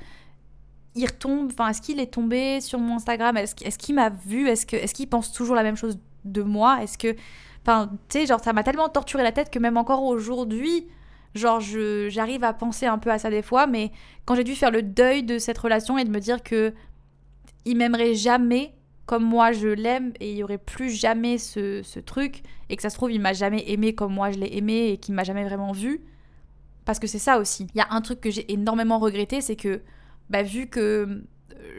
[0.95, 3.37] il retombe enfin est-ce qu'il est tombé sur mon Instagram?
[3.37, 4.47] Est-ce est qu'il m'a vu?
[4.47, 6.81] Est-ce que est-ce qu'il pense toujours la même chose de moi?
[6.81, 7.15] Est-ce que
[7.69, 10.87] Enfin, tu sais, genre, ça m'a tellement torturé la tête que même encore aujourd'hui,
[11.35, 13.91] genre, j'arrive à penser un peu à ça des fois, mais
[14.25, 16.73] quand j'ai dû faire le deuil de cette relation et de me dire que
[17.65, 18.73] il m'aimerait jamais
[19.05, 22.81] comme moi je l'aime et il y aurait plus jamais ce, ce, truc et que
[22.81, 25.23] ça se trouve il m'a jamais aimé comme moi je l'ai aimé et qu'il m'a
[25.23, 26.01] jamais vraiment vu
[26.85, 27.67] parce que c'est ça aussi.
[27.75, 29.81] Il y a un truc que j'ai énormément regretté c'est que
[30.31, 31.23] bah, vu que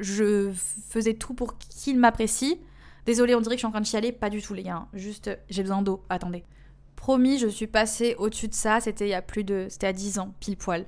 [0.01, 2.61] je faisais tout pour qu'il m'apprécie
[3.11, 4.13] Désolée, on dirait que je suis en train de chialer.
[4.13, 4.87] Pas du tout, les gars.
[4.95, 6.05] Juste, j'ai besoin d'eau.
[6.09, 6.45] Attendez.
[6.95, 8.79] Promis, je suis passée au-dessus de ça.
[8.79, 9.67] C'était il y a plus de.
[9.69, 10.87] C'était à 10 ans, pile poil.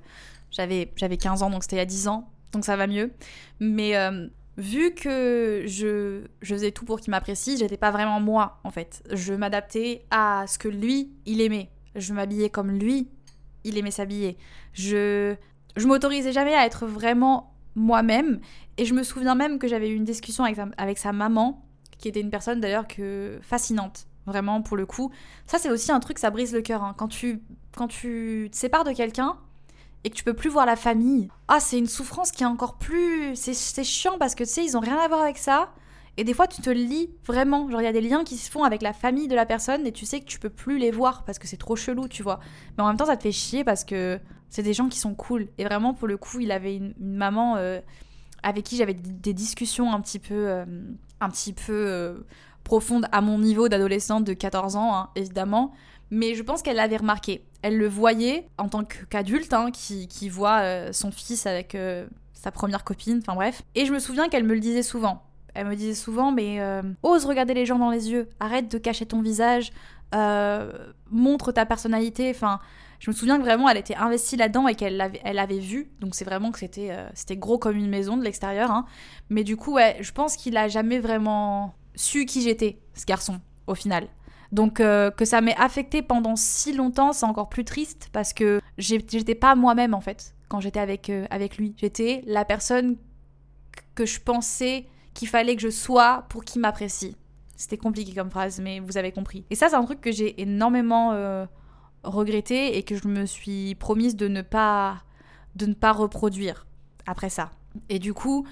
[0.52, 2.30] J'avais, j'avais 15 ans, donc c'était il y a 10 ans.
[2.52, 3.10] Donc ça va mieux.
[3.58, 8.60] Mais euh, vu que je, je faisais tout pour qu'il m'apprécie, j'étais pas vraiment moi,
[8.62, 9.02] en fait.
[9.10, 11.70] Je m'adaptais à ce que lui, il aimait.
[11.96, 13.08] Je m'habillais comme lui,
[13.64, 14.36] il aimait s'habiller.
[14.74, 15.34] Je.
[15.76, 18.38] Je m'autorisais jamais à être vraiment moi-même.
[18.78, 21.64] Et je me souviens même que j'avais eu une discussion avec avec sa maman
[22.02, 25.10] qui était une personne d'ailleurs que fascinante, vraiment pour le coup.
[25.46, 26.82] Ça c'est aussi un truc, ça brise le cœur.
[26.82, 26.94] Hein.
[26.98, 27.40] Quand tu
[27.74, 29.36] quand tu te sépares de quelqu'un
[30.04, 32.76] et que tu peux plus voir la famille, ah c'est une souffrance qui est encore
[32.76, 35.72] plus, c'est chiant parce que tu sais ils ont rien à voir avec ça.
[36.18, 37.70] Et des fois, tu te lis vraiment.
[37.70, 39.86] Genre, il y a des liens qui se font avec la famille de la personne
[39.86, 42.22] et tu sais que tu peux plus les voir parce que c'est trop chelou, tu
[42.22, 42.38] vois.
[42.76, 45.14] Mais en même temps, ça te fait chier parce que c'est des gens qui sont
[45.14, 45.48] cool.
[45.56, 47.80] Et vraiment, pour le coup, il avait une, maman euh,
[48.42, 50.66] avec qui j'avais des discussions un petit peu euh,
[51.22, 52.14] un petit peu euh,
[52.64, 55.72] profonde à mon niveau d'adolescente de 14 ans, hein, évidemment.
[56.10, 57.44] Mais je pense qu'elle l'avait remarqué.
[57.62, 62.06] Elle le voyait en tant qu'adulte, hein, qui, qui, voit euh, son fils avec euh,
[62.34, 63.62] sa première copine, enfin bref.
[63.74, 65.22] Et je me souviens qu'elle me le disait souvent.
[65.54, 66.60] Elle me disait souvent, mais
[67.02, 69.70] ose regarder les gens dans les yeux, arrête de cacher ton visage,
[71.10, 72.58] montre ta personnalité, enfin
[73.02, 75.90] je me souviens que vraiment elle était investie là-dedans et qu'elle l'avait, elle avait vu.
[75.98, 78.70] Donc c'est vraiment que c'était, euh, c'était gros comme une maison de l'extérieur.
[78.70, 78.86] Hein.
[79.28, 83.40] Mais du coup, ouais, je pense qu'il a jamais vraiment su qui j'étais, ce garçon,
[83.66, 84.06] au final.
[84.52, 88.60] Donc euh, que ça m'ait affecté pendant si longtemps, c'est encore plus triste parce que
[88.78, 91.74] j'étais pas moi-même en fait quand j'étais avec, euh, avec lui.
[91.78, 92.98] J'étais la personne
[93.96, 97.16] que je pensais qu'il fallait que je sois pour qu'il m'apprécie.
[97.56, 99.44] C'était compliqué comme phrase, mais vous avez compris.
[99.50, 101.12] Et ça, c'est un truc que j'ai énormément
[102.04, 105.02] regretté et que je me suis promise de ne pas,
[105.56, 106.66] de ne pas reproduire
[107.06, 107.50] après ça.
[107.88, 108.46] Et du coup,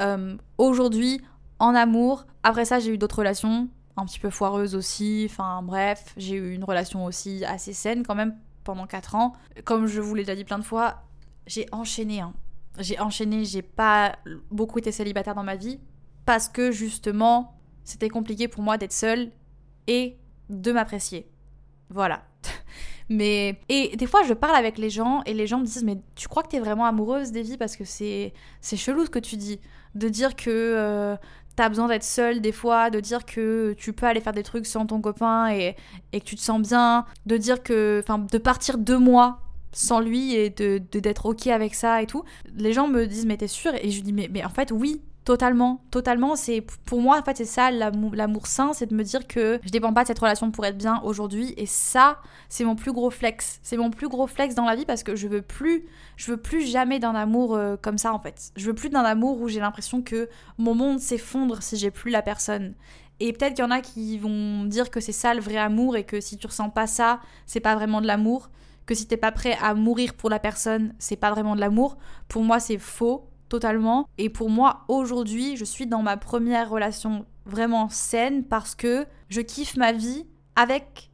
[0.00, 1.20] euh, aujourd'hui,
[1.58, 5.26] en amour, après ça, j'ai eu d'autres relations, un petit peu foireuses aussi.
[5.30, 9.32] Enfin, bref, j'ai eu une relation aussi assez saine quand même pendant 4 ans.
[9.64, 11.02] Comme je vous l'ai déjà dit plein de fois,
[11.46, 12.20] j'ai enchaîné.
[12.20, 12.32] Hein.
[12.78, 14.16] J'ai enchaîné, j'ai pas
[14.50, 15.78] beaucoup été célibataire dans ma vie
[16.24, 19.30] parce que justement, c'était compliqué pour moi d'être seule
[19.86, 20.16] et
[20.48, 21.28] de m'apprécier.
[21.90, 22.24] Voilà.
[23.12, 25.98] Mais et des fois je parle avec les gens et les gens me disent mais
[26.16, 27.56] tu crois que t'es vraiment amoureuse Davy?
[27.56, 29.60] Parce que c'est c'est chelou ce que tu dis.
[29.94, 31.16] De dire que euh,
[31.56, 34.66] t'as besoin d'être seule des fois, de dire que tu peux aller faire des trucs
[34.66, 35.76] sans ton copain et,
[36.12, 39.40] et que tu te sens bien, de dire que enfin de partir deux mois
[39.72, 42.24] sans lui et de d'être ok avec ça et tout.
[42.56, 43.72] Les gens me disent mais t'es sûre?
[43.82, 46.34] Et je dis mais, mais en fait oui Totalement, totalement.
[46.34, 49.70] C'est pour moi en fait c'est ça l'amour sain, c'est de me dire que je
[49.70, 52.18] dépends pas de cette relation pour être bien aujourd'hui et ça
[52.48, 53.60] c'est mon plus gros flex.
[53.62, 55.84] C'est mon plus gros flex dans la vie parce que je veux plus,
[56.16, 58.50] je veux plus jamais d'un amour euh, comme ça en fait.
[58.56, 62.10] Je veux plus d'un amour où j'ai l'impression que mon monde s'effondre si j'ai plus
[62.10, 62.74] la personne.
[63.20, 65.96] Et peut-être qu'il y en a qui vont dire que c'est ça le vrai amour
[65.96, 68.50] et que si tu ressens pas ça, c'est pas vraiment de l'amour.
[68.86, 71.96] Que si t'es pas prêt à mourir pour la personne, c'est pas vraiment de l'amour.
[72.26, 74.08] Pour moi, c'est faux totalement.
[74.16, 79.42] Et pour moi, aujourd'hui, je suis dans ma première relation vraiment saine parce que je
[79.42, 80.24] kiffe ma vie
[80.56, 81.10] avec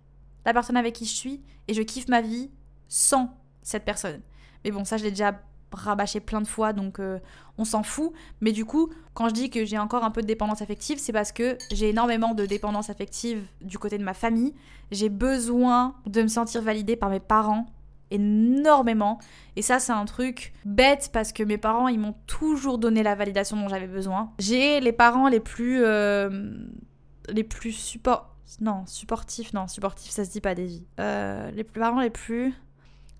[0.46, 2.48] la personne avec qui je suis et je kiffe ma vie
[2.86, 4.20] sans cette personne.
[4.64, 5.40] Mais bon, ça, je l'ai déjà
[5.72, 7.18] rabâché plein de fois, donc euh,
[7.58, 8.12] on s'en fout.
[8.40, 11.12] Mais du coup, quand je dis que j'ai encore un peu de dépendance affective, c'est
[11.12, 14.54] parce que j'ai énormément de dépendance affective du côté de ma famille.
[14.92, 17.66] J'ai besoin de me sentir validée par mes parents
[18.10, 19.18] énormément.
[19.56, 23.14] Et ça, c'est un truc bête parce que mes parents, ils m'ont toujours donné la
[23.14, 24.32] validation dont j'avais besoin.
[24.38, 25.84] J'ai les parents les plus.
[25.84, 26.52] Euh,
[27.28, 28.34] les plus support.
[28.60, 29.52] Non, supportifs.
[29.52, 32.54] Non, supportifs, ça se dit pas, des Euh, les parents les plus.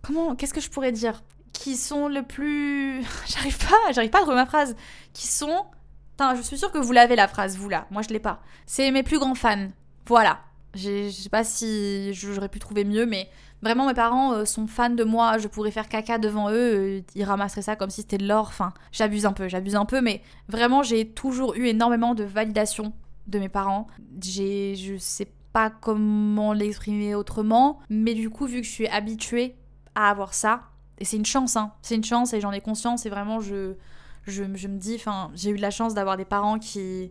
[0.03, 0.35] Comment.
[0.35, 1.23] Qu'est-ce que je pourrais dire?
[1.53, 3.03] Qui sont le plus.
[3.27, 4.77] j'arrive pas, j'arrive pas à trouver ma phrase.
[5.13, 5.67] Qui sont.
[6.11, 7.87] Putain, je suis sûre que vous l'avez la phrase, vous là.
[7.91, 8.41] Moi, je l'ai pas.
[8.67, 9.69] C'est mes plus grands fans.
[10.07, 10.41] Voilà.
[10.75, 13.29] Je sais pas si j'aurais pu trouver mieux, mais
[13.61, 15.39] Vraiment, mes parents euh, sont fans de moi.
[15.39, 16.55] Je pourrais faire caca devant eux.
[16.55, 18.47] Euh, ils ramasseraient ça comme si c'était de l'or.
[18.49, 20.01] Enfin, j'abuse un peu, j'abuse un peu.
[20.01, 22.93] Mais vraiment, j'ai toujours eu énormément de validation
[23.27, 23.89] de mes parents.
[24.23, 27.81] J'ai, je sais pas comment l'exprimer autrement.
[27.91, 29.57] Mais du coup, vu que je suis habituée
[29.97, 30.63] à avoir ça,
[30.99, 31.73] et c'est une chance, hein.
[31.83, 33.07] C'est une chance et j'en ai conscience.
[33.07, 33.75] Et vraiment, je,
[34.27, 37.11] je, me dis, enfin, j'ai eu la chance d'avoir des parents qui,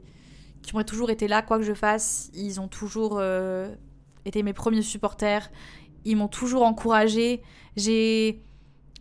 [0.68, 2.30] qui ont toujours été là, quoi que je fasse.
[2.34, 3.74] Ils ont toujours euh,
[4.26, 5.50] été mes premiers supporters
[6.08, 7.42] ils m'ont toujours encouragée.
[7.76, 8.42] J'ai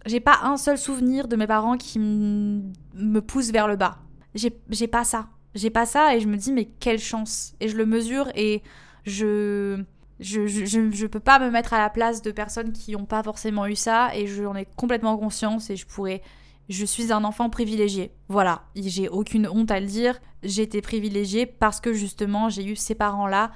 [0.06, 3.98] j'ai pas un seul souvenir de mes parents qui me poussent vers le bas.
[4.34, 4.50] J'ai
[4.88, 5.28] pas ça.
[5.54, 7.54] J'ai pas ça et je me dis mais quelle chance.
[7.60, 8.62] Et je le mesure et
[9.04, 9.82] je
[10.18, 13.22] je, je, je, peux pas me mettre à la place de personnes qui n'ont pas
[13.22, 16.22] forcément eu ça et j'en ai complètement conscience et je pourrais
[16.68, 18.12] je suis un enfant privilégié.
[18.28, 20.18] Voilà, j'ai aucune honte à le dire.
[20.42, 23.50] Été privilégiée parce que justement j'ai eu ces parents-là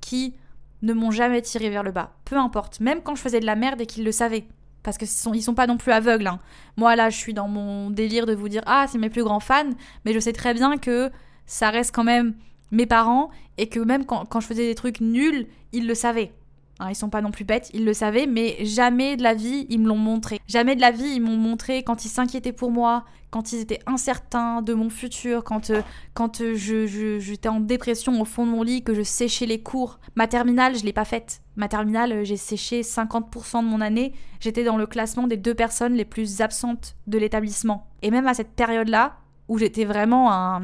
[0.00, 0.34] qui
[0.82, 2.16] ne m'ont jamais tiré vers le bas.
[2.24, 4.46] Peu importe, même quand je faisais de la merde et qu'ils le savaient.
[4.82, 6.28] Parce qu'ils sont, ils sont pas non plus aveugles.
[6.28, 6.38] Hein.
[6.76, 9.40] Moi, là, je suis dans mon délire de vous dire Ah, c'est mes plus grands
[9.40, 9.70] fans,
[10.04, 11.10] mais je sais très bien que
[11.46, 12.34] ça reste quand même
[12.70, 16.32] mes parents et que même quand je faisais des trucs nuls, ils le savaient.
[16.78, 19.66] Hein, ils sont pas non plus bêtes, ils le savaient, mais jamais de la vie
[19.70, 20.40] ils me l'ont montré.
[20.46, 23.80] Jamais de la vie ils m'ont montré quand ils s'inquiétaient pour moi, quand ils étaient
[23.86, 25.82] incertains de mon futur, quand, euh,
[26.14, 29.60] quand euh, je, j'étais en dépression au fond de mon lit, que je séchais les
[29.60, 29.98] cours.
[30.14, 31.40] Ma terminale, je l'ai pas faite.
[31.56, 34.12] Ma terminale, euh, j'ai séché 50% de mon année.
[34.40, 37.86] J'étais dans le classement des deux personnes les plus absentes de l'établissement.
[38.02, 39.16] Et même à cette période-là,
[39.48, 40.62] où j'étais vraiment un,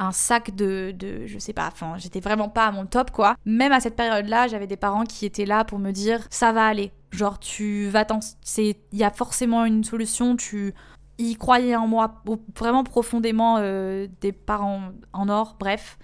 [0.00, 3.36] un sac de, de je sais pas, enfin, j'étais vraiment pas à mon top quoi.
[3.44, 6.66] Même à cette période-là, j'avais des parents qui étaient là pour me dire ça va
[6.66, 6.92] aller.
[7.12, 10.74] Genre tu vas t'en c'est il y a forcément une solution, tu
[11.18, 12.22] ils croyaient en moi
[12.56, 15.98] vraiment profondément euh, des parents en or, bref.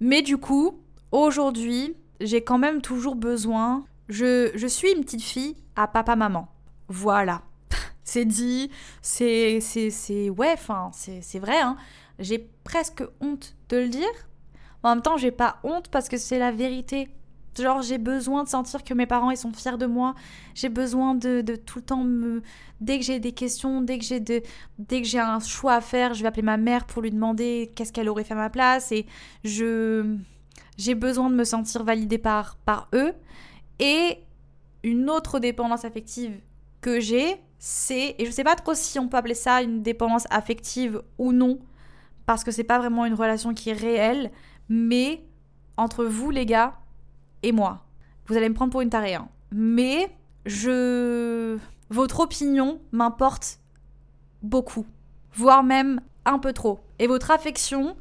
[0.00, 0.80] Mais du coup,
[1.12, 6.48] aujourd'hui, j'ai quand même toujours besoin je, je suis une petite fille à papa maman.
[6.88, 7.42] Voilà.
[8.04, 8.70] c'est dit,
[9.00, 11.76] c'est c'est ouais, enfin, c'est vrai hein.
[12.20, 14.08] J'ai presque honte de le dire.
[14.82, 17.08] En même temps, j'ai pas honte parce que c'est la vérité.
[17.58, 20.14] Genre, j'ai besoin de sentir que mes parents ils sont fiers de moi.
[20.54, 22.42] J'ai besoin de, tout le temps me.
[22.80, 24.42] Dès que j'ai des questions, dès que j'ai dès
[25.02, 27.92] que j'ai un choix à faire, je vais appeler ma mère pour lui demander qu'est-ce
[27.92, 28.92] qu'elle aurait fait à ma place.
[28.92, 29.06] Et
[29.44, 30.16] je
[30.78, 33.12] j'ai besoin de me sentir validée par par eux.
[33.80, 34.18] Et
[34.82, 36.40] une autre dépendance affective
[36.80, 40.26] que j'ai, c'est et je sais pas trop si on peut appeler ça une dépendance
[40.30, 41.58] affective ou non,
[42.30, 44.30] parce que c'est pas vraiment une relation qui est réelle,
[44.68, 45.24] mais
[45.76, 46.76] entre vous les gars
[47.42, 47.84] et moi.
[48.26, 49.28] Vous allez me prendre pour une tarée, hein.
[49.50, 50.14] mais
[50.46, 51.58] je
[51.88, 53.58] votre opinion m'importe
[54.44, 54.86] beaucoup,
[55.34, 56.78] voire même un peu trop.
[57.00, 57.96] Et votre affection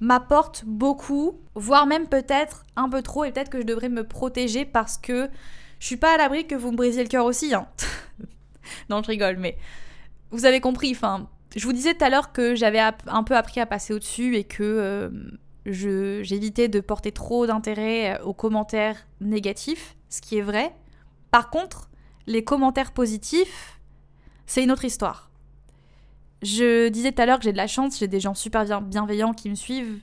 [0.00, 4.64] m'apporte beaucoup, voire même peut-être un peu trop, et peut-être que je devrais me protéger
[4.64, 5.28] parce que
[5.80, 7.52] je suis pas à l'abri que vous me brisiez le cœur aussi.
[7.52, 7.68] Hein.
[8.88, 9.58] non, je rigole, mais
[10.30, 10.92] vous avez compris.
[10.92, 14.36] Enfin, je vous disais tout à l'heure que j'avais un peu appris à passer au-dessus
[14.36, 15.10] et que euh,
[15.64, 20.76] j'évitais de porter trop d'intérêt euh, aux commentaires négatifs, ce qui est vrai.
[21.30, 21.88] Par contre,
[22.26, 23.80] les commentaires positifs,
[24.44, 25.30] c'est une autre histoire.
[26.42, 29.32] Je disais tout à l'heure que j'ai de la chance, j'ai des gens super bienveillants
[29.32, 30.00] qui me suivent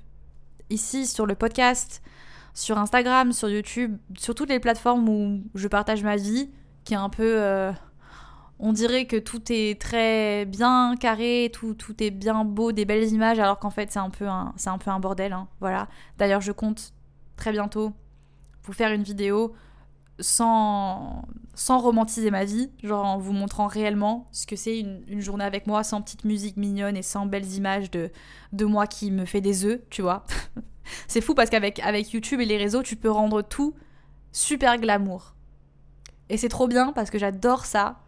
[0.71, 2.01] ici sur le podcast,
[2.55, 6.49] sur Instagram, sur YouTube, sur toutes les plateformes où je partage ma vie,
[6.83, 7.35] qui est un peu...
[7.39, 7.71] Euh,
[8.59, 13.11] on dirait que tout est très bien carré, tout, tout est bien beau, des belles
[13.11, 15.33] images, alors qu'en fait c'est un peu un, un peu un bordel.
[15.33, 15.87] Hein, voilà.
[16.17, 16.93] D'ailleurs, je compte
[17.35, 17.93] très bientôt
[18.63, 19.53] vous faire une vidéo
[20.19, 21.25] sans,
[21.67, 25.67] romantiser ma vie, genre en vous montrant réellement ce que c'est une, une, journée avec
[25.67, 28.11] moi, sans petite musique mignonne et sans belles images de,
[28.53, 30.23] de moi qui me fait des œufs, tu vois.
[31.07, 33.73] c'est fou parce qu'avec avec YouTube et les réseaux, tu peux rendre tout
[34.31, 35.35] super glamour.
[36.29, 37.99] Et c'est trop bien parce que j'adore ça.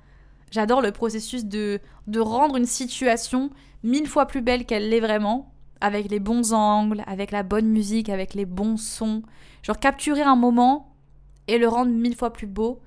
[0.56, 3.50] J'adore le processus de, de rendre une situation
[3.84, 8.08] mille fois plus belle qu'elle l'est vraiment, avec les bons angles, avec la bonne musique,
[8.08, 9.22] avec les bons sons.
[9.64, 10.96] Genre capturer un moment
[11.50, 12.80] et le rendre mille fois plus beau.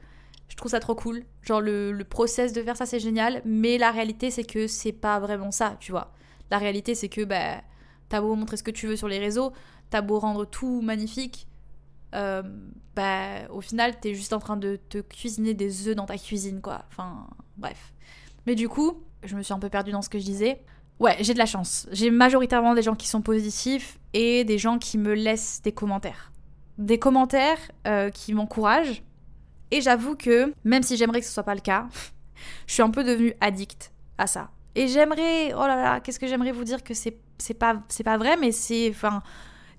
[0.48, 1.24] Je trouve ça trop cool.
[1.42, 4.92] Genre le, le process de faire ça c'est génial, mais la réalité c'est que c'est
[4.92, 6.14] pas vraiment ça, tu vois.
[6.50, 7.60] La réalité c'est que bah,
[8.08, 9.52] t'as beau montrer ce que tu veux sur les réseaux,
[9.90, 11.46] t'as beau rendre tout magnifique,
[12.14, 12.42] euh,
[12.96, 16.60] bah, au final, t'es juste en train de te cuisiner des œufs dans ta cuisine,
[16.60, 16.84] quoi.
[16.90, 17.28] Enfin,
[17.58, 17.92] bref.
[18.46, 20.62] Mais du coup, je me suis un peu perdue dans ce que je disais.
[21.00, 21.86] Ouais, j'ai de la chance.
[21.92, 26.32] J'ai majoritairement des gens qui sont positifs et des gens qui me laissent des commentaires.
[26.78, 29.02] Des commentaires euh, qui m'encouragent.
[29.70, 31.86] Et j'avoue que, même si j'aimerais que ce soit pas le cas,
[32.66, 34.50] je suis un peu devenue addict à ça.
[34.74, 37.18] Et j'aimerais, oh là là, qu'est-ce que j'aimerais vous dire que c'est
[37.58, 39.22] pas pas vrai, mais c'est, enfin,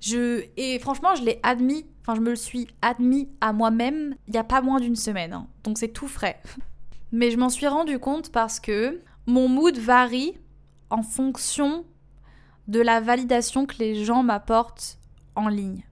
[0.01, 4.31] je et franchement, je l'ai admis Enfin, je me le suis admis à moi-même il
[4.31, 5.31] n'y a pas moins d'une semaine.
[5.33, 5.47] Hein.
[5.63, 6.41] Donc c'est tout frais.
[7.11, 10.37] Mais je m'en suis rendu compte parce que mon mood varie
[10.89, 11.85] en fonction
[12.67, 14.99] de la validation que les gens m'apportent
[15.35, 15.83] en ligne.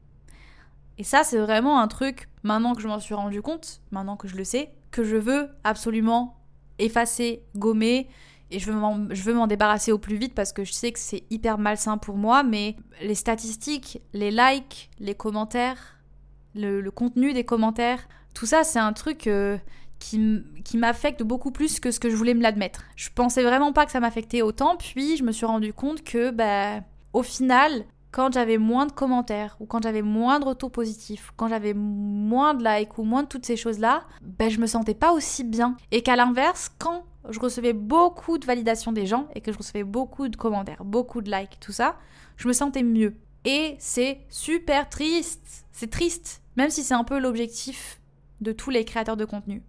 [0.98, 4.28] Et ça, c'est vraiment un truc, maintenant que je m'en suis rendu compte, maintenant que
[4.28, 6.38] je le sais, que je veux absolument
[6.80, 8.10] effacer, gommer,
[8.50, 11.58] et je veux m'en débarrasser au plus vite parce que je sais que c'est hyper
[11.58, 16.00] malsain pour moi, mais les statistiques, les likes, les commentaires,
[16.56, 19.58] le, contenu des commentaires, tout ça, c'est un truc euh,
[20.00, 22.84] qui, qui m'affecte beaucoup plus que ce que je voulais me l'admettre.
[22.96, 26.32] Je pensais vraiment pas que ça m'affectait autant, puis je me suis rendu compte que,
[26.32, 26.82] bah,
[27.14, 31.48] au final, quand j'avais moins de commentaires, ou quand j'avais moins de retours positifs, quand
[31.48, 35.12] j'avais moins de likes, ou moins de toutes ces choses-là, ben je me sentais pas
[35.12, 35.76] aussi bien.
[35.92, 39.84] Et qu'à l'inverse, quand je recevais beaucoup de validation des gens, et que je recevais
[39.84, 41.98] beaucoup de commentaires, beaucoup de likes, tout ça,
[42.38, 43.16] je me sentais mieux.
[43.46, 45.66] Et c'est super triste.
[45.72, 48.02] C'est triste même si c'est un peu l'objectif
[48.42, 49.64] de tous les créateurs de contenu.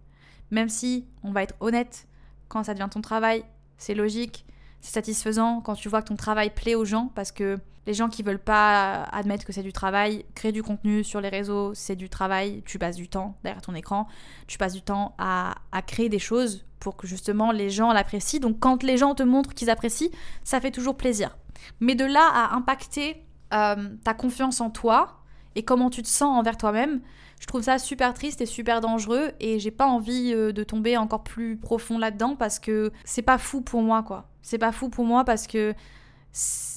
[0.51, 2.07] Même si, on va être honnête,
[2.47, 3.43] quand ça devient ton travail,
[3.77, 4.45] c'est logique,
[4.81, 8.09] c'est satisfaisant quand tu vois que ton travail plaît aux gens parce que les gens
[8.09, 11.95] qui veulent pas admettre que c'est du travail, créer du contenu sur les réseaux, c'est
[11.95, 14.07] du travail, tu passes du temps derrière ton écran,
[14.47, 15.55] tu passes du temps à,
[15.87, 18.39] créer des choses pour que justement les gens l'apprécient.
[18.39, 20.09] Donc quand les gens te montrent qu'ils apprécient,
[20.43, 21.37] ça fait toujours plaisir.
[21.79, 23.23] Mais de là à impacter
[23.53, 25.19] euh, ta confiance en toi,
[25.55, 27.01] et comment tu te sens envers toi-même.
[27.39, 30.97] Je trouve ça super triste et super dangereux et j'ai pas envie euh, de tomber
[30.97, 34.29] encore plus profond là-dedans parce que c'est pas fou pour moi quoi.
[34.41, 35.73] C'est pas fou pour moi parce que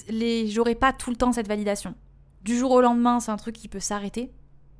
[0.08, 1.94] les j'aurai pas tout le temps cette validation.
[2.42, 4.32] Du jour au lendemain, c'est un truc qui peut s'arrêter.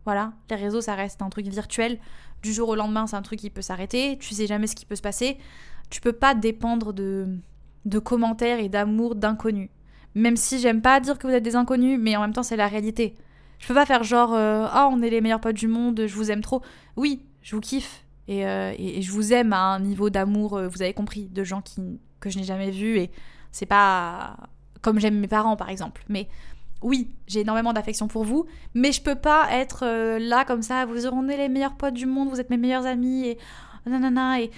[0.05, 1.99] Voilà, les réseaux ça reste un truc virtuel.
[2.43, 4.87] Du jour au lendemain, c'est un truc qui peut s'arrêter, tu sais jamais ce qui
[4.87, 5.37] peut se passer.
[5.91, 7.27] Tu peux pas dépendre de
[7.85, 9.71] de commentaires et d'amour d'inconnus.
[10.15, 12.57] Même si j'aime pas dire que vous êtes des inconnus, mais en même temps c'est
[12.57, 13.17] la réalité.
[13.63, 16.15] Je peux pas faire genre euh, ah on est les meilleurs potes du monde, je
[16.17, 16.63] vous aime trop.
[16.97, 20.83] Oui, je vous kiffe et, euh, je vous aime à un niveau d'amour, euh, vous
[20.83, 23.13] avez compris, de gens qui, que je n'ai jamais vus et
[23.53, 24.37] c'est pas
[24.83, 26.05] comme j'aime mes parents par exemple.
[26.09, 26.29] Mais
[26.83, 29.87] oui, j'ai énormément d'affection pour vous, mais je peux pas être
[30.19, 33.29] là comme ça, vous est les meilleurs potes du monde, vous êtes mes meilleurs amis
[33.29, 33.39] et
[33.87, 34.51] nanana et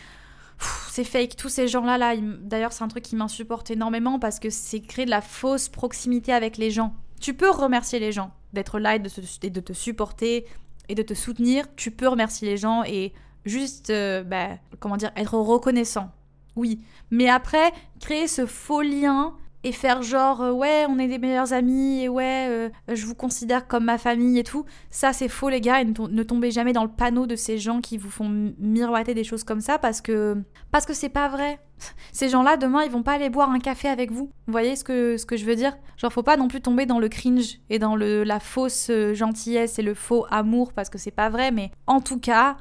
[0.88, 4.48] c'est fake, tous ces gens-là, là, d'ailleurs c'est un truc qui m'insupporte énormément parce que
[4.48, 6.94] c'est créer de la fausse proximité avec les gens.
[7.24, 10.44] Tu peux remercier les gens, d'être là et de, te, supporter
[10.90, 13.14] et de te soutenir, tu peux remercier les gens et
[13.46, 16.10] juste, euh, bah, comment dire, être reconnaissant.
[16.54, 16.82] Oui.
[17.10, 19.34] Mais après, créer ce faux lien
[19.64, 23.14] et faire genre euh, ouais on est des meilleurs amis et ouais euh, je vous
[23.14, 24.64] considère comme ma famille et tout.
[24.90, 27.80] Ça c'est faux les gars et ne, tombez jamais dans le panneau de ces gens
[27.80, 30.36] qui vous font miroiter des choses comme ça parce que
[30.70, 31.58] parce que c'est pas vrai.
[32.12, 34.30] Ces gens-là demain ils vont pas aller boire un café avec vous.
[34.46, 35.76] Vous voyez ce que ce que je veux dire?
[35.96, 39.14] Genre faut pas non plus tomber dans le cringe et dans le la fausse euh,
[39.14, 42.56] gentillesse et le faux amour parce que c'est pas vrai mais en tout cas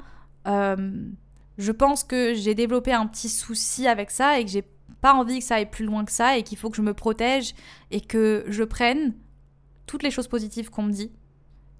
[1.56, 4.64] je pense que j'ai développé un petit souci avec ça et que j'ai
[5.04, 6.94] pas envie que ça aille plus loin que ça et qu'il faut que je me
[6.94, 7.54] protège
[7.90, 9.12] et que je prenne
[9.84, 11.12] toutes les choses positives qu'on me dit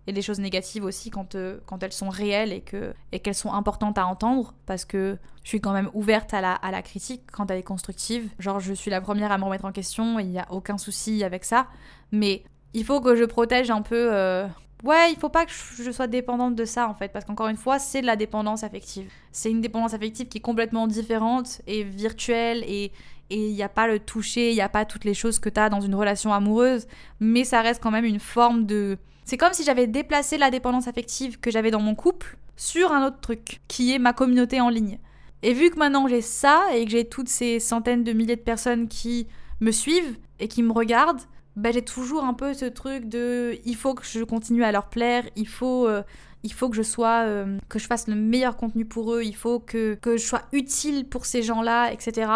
[0.06, 3.34] et des choses négatives aussi quand, euh, quand elles sont réelles et que et qu'elles
[3.34, 6.82] sont importantes à entendre parce que je suis quand même ouverte à la, à la
[6.82, 8.28] critique quand elle est constructive.
[8.38, 10.76] Genre je suis la première à me remettre en question et il n'y a aucun
[10.76, 11.68] souci avec ça.
[12.12, 12.44] Mais
[12.74, 14.12] il faut que je protège un peu...
[14.12, 14.46] Euh,
[14.82, 17.56] ouais, il faut pas que je sois dépendante de ça en fait, parce qu'encore une
[17.56, 19.10] fois, c'est de la dépendance affective.
[19.32, 22.92] C'est une dépendance affective qui est complètement différente et virtuelle et
[23.30, 25.48] et il n'y a pas le toucher, il n'y a pas toutes les choses que
[25.48, 26.86] tu as dans une relation amoureuse,
[27.20, 30.86] mais ça reste quand même une forme de c'est comme si j'avais déplacé la dépendance
[30.86, 34.68] affective que j'avais dans mon couple sur un autre truc, qui est ma communauté en
[34.68, 34.98] ligne.
[35.42, 38.40] Et vu que maintenant j'ai ça et que j'ai toutes ces centaines de milliers de
[38.40, 39.26] personnes qui
[39.60, 41.22] me suivent et qui me regardent,
[41.56, 44.88] bah, j'ai toujours un peu ce truc de il faut que je continue à leur
[44.88, 46.02] plaire, il faut, euh,
[46.42, 49.36] il faut que je sois, euh, que je fasse le meilleur contenu pour eux, il
[49.36, 52.30] faut que, que je sois utile pour ces gens-là, etc.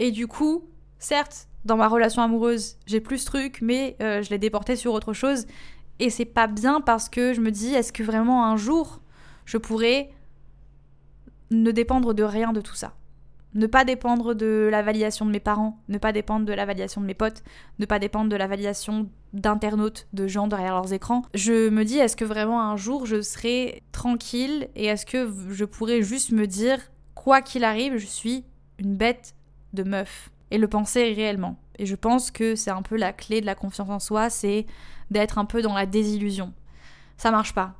[0.00, 0.64] Et du coup,
[0.98, 4.94] certes, dans ma relation amoureuse, j'ai plus ce truc, mais euh, je l'ai déporté sur
[4.94, 5.46] autre chose.
[5.98, 9.02] Et c'est pas bien parce que je me dis, est-ce que vraiment un jour,
[9.44, 10.10] je pourrais
[11.50, 12.94] ne dépendre de rien de tout ça?
[13.52, 17.02] Ne pas dépendre de la validation de mes parents, ne pas dépendre de la validation
[17.02, 17.42] de mes potes,
[17.78, 21.26] ne pas dépendre de la validation d'internautes, de gens derrière leurs écrans.
[21.34, 25.66] Je me dis, est-ce que vraiment un jour je serai tranquille et est-ce que je
[25.66, 26.78] pourrais juste me dire,
[27.14, 28.44] quoi qu'il arrive, je suis
[28.78, 29.34] une bête
[29.72, 31.56] de meuf et le penser réellement.
[31.78, 34.66] Et je pense que c'est un peu la clé de la confiance en soi, c'est
[35.10, 36.52] d'être un peu dans la désillusion.
[37.16, 37.74] Ça marche pas.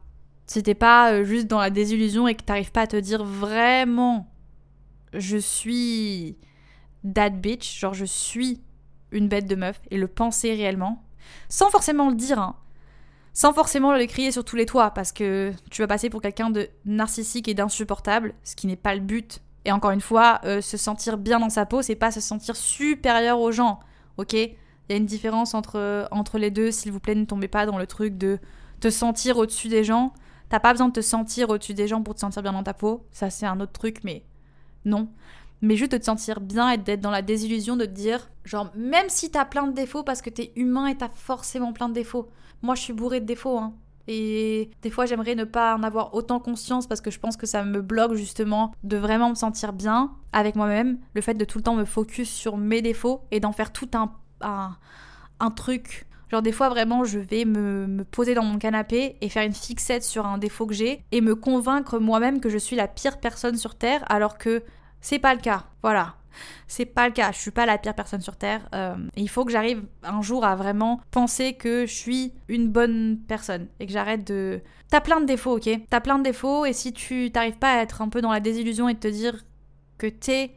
[0.46, 3.24] Si t'es pas euh, juste dans la désillusion et que t'arrives pas à te dire
[3.24, 4.30] vraiment
[5.12, 6.36] je suis
[7.14, 8.60] that bitch, genre je suis
[9.12, 11.04] une bête de meuf et le penser réellement,
[11.48, 12.56] sans forcément le dire, hein.
[13.32, 16.50] sans forcément le crier sur tous les toits, parce que tu vas passer pour quelqu'un
[16.50, 19.40] de narcissique et d'insupportable, ce qui n'est pas le but.
[19.64, 22.56] Et encore une fois, euh, se sentir bien dans sa peau, c'est pas se sentir
[22.56, 23.80] supérieur aux gens,
[24.16, 24.32] ok?
[24.32, 24.56] Il
[24.88, 27.78] y a une différence entre, entre les deux, s'il vous plaît, ne tombez pas dans
[27.78, 28.38] le truc de
[28.80, 30.12] te sentir au-dessus des gens.
[30.48, 32.74] T'as pas besoin de te sentir au-dessus des gens pour te sentir bien dans ta
[32.74, 33.06] peau.
[33.12, 34.24] Ça, c'est un autre truc, mais
[34.84, 35.08] non.
[35.62, 38.72] Mais juste de te sentir bien et d'être dans la désillusion de te dire, genre,
[38.74, 41.94] même si t'as plein de défauts parce que t'es humain et t'as forcément plein de
[41.94, 42.30] défauts.
[42.62, 43.74] Moi, je suis bourrée de défauts, hein.
[44.12, 47.46] Et des fois, j'aimerais ne pas en avoir autant conscience parce que je pense que
[47.46, 50.98] ça me bloque justement de vraiment me sentir bien avec moi-même.
[51.14, 53.88] Le fait de tout le temps me focus sur mes défauts et d'en faire tout
[53.94, 56.06] un un, truc.
[56.28, 60.02] Genre des fois vraiment je vais me, poser dans mon canapé et faire une fixette
[60.02, 63.56] sur un défaut que j'ai et me convaincre moi-même que je suis la pire personne
[63.56, 64.64] sur Terre alors que
[65.00, 65.66] c'est pas le cas.
[65.82, 66.16] Voilà.
[66.66, 68.68] C'est pas le cas, je suis pas la pire personne sur Terre.
[68.74, 73.18] Euh, il faut que j'arrive un jour à vraiment penser que je suis une bonne
[73.28, 74.60] personne et que j'arrête de...
[74.90, 75.68] T'as plein de défauts, ok?
[75.88, 78.40] T'as plein de défauts et si tu t'arrives pas à être un peu dans la
[78.40, 79.44] désillusion et de te dire
[79.98, 80.52] que t'es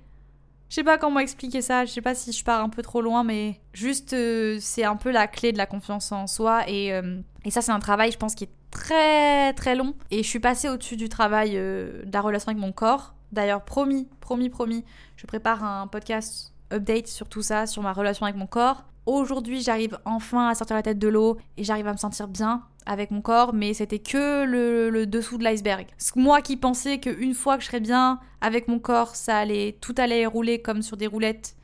[0.74, 3.00] je sais pas comment expliquer ça, je sais pas si je pars un peu trop
[3.00, 6.92] loin, mais juste euh, c'est un peu la clé de la confiance en soi et,
[6.92, 10.28] euh, et ça c'est un travail je pense qui est très très long et je
[10.28, 13.14] suis passée au-dessus du travail euh, de la relation avec mon corps.
[13.34, 18.28] D'ailleurs promis, promis, promis, je prépare un podcast update sur tout ça, sur ma relation
[18.28, 18.84] avec mon corps.
[19.08, 22.62] Aujourd'hui j'arrive enfin à sortir la tête de l'eau et j'arrive à me sentir bien
[22.86, 25.88] avec mon corps, mais c'était que le, dessous de l'iceberg.
[26.16, 29.96] Moi qui pensais qu'une fois que je serais bien avec mon corps, ça allait, tout
[29.98, 31.56] allait rouler comme sur des roulettes.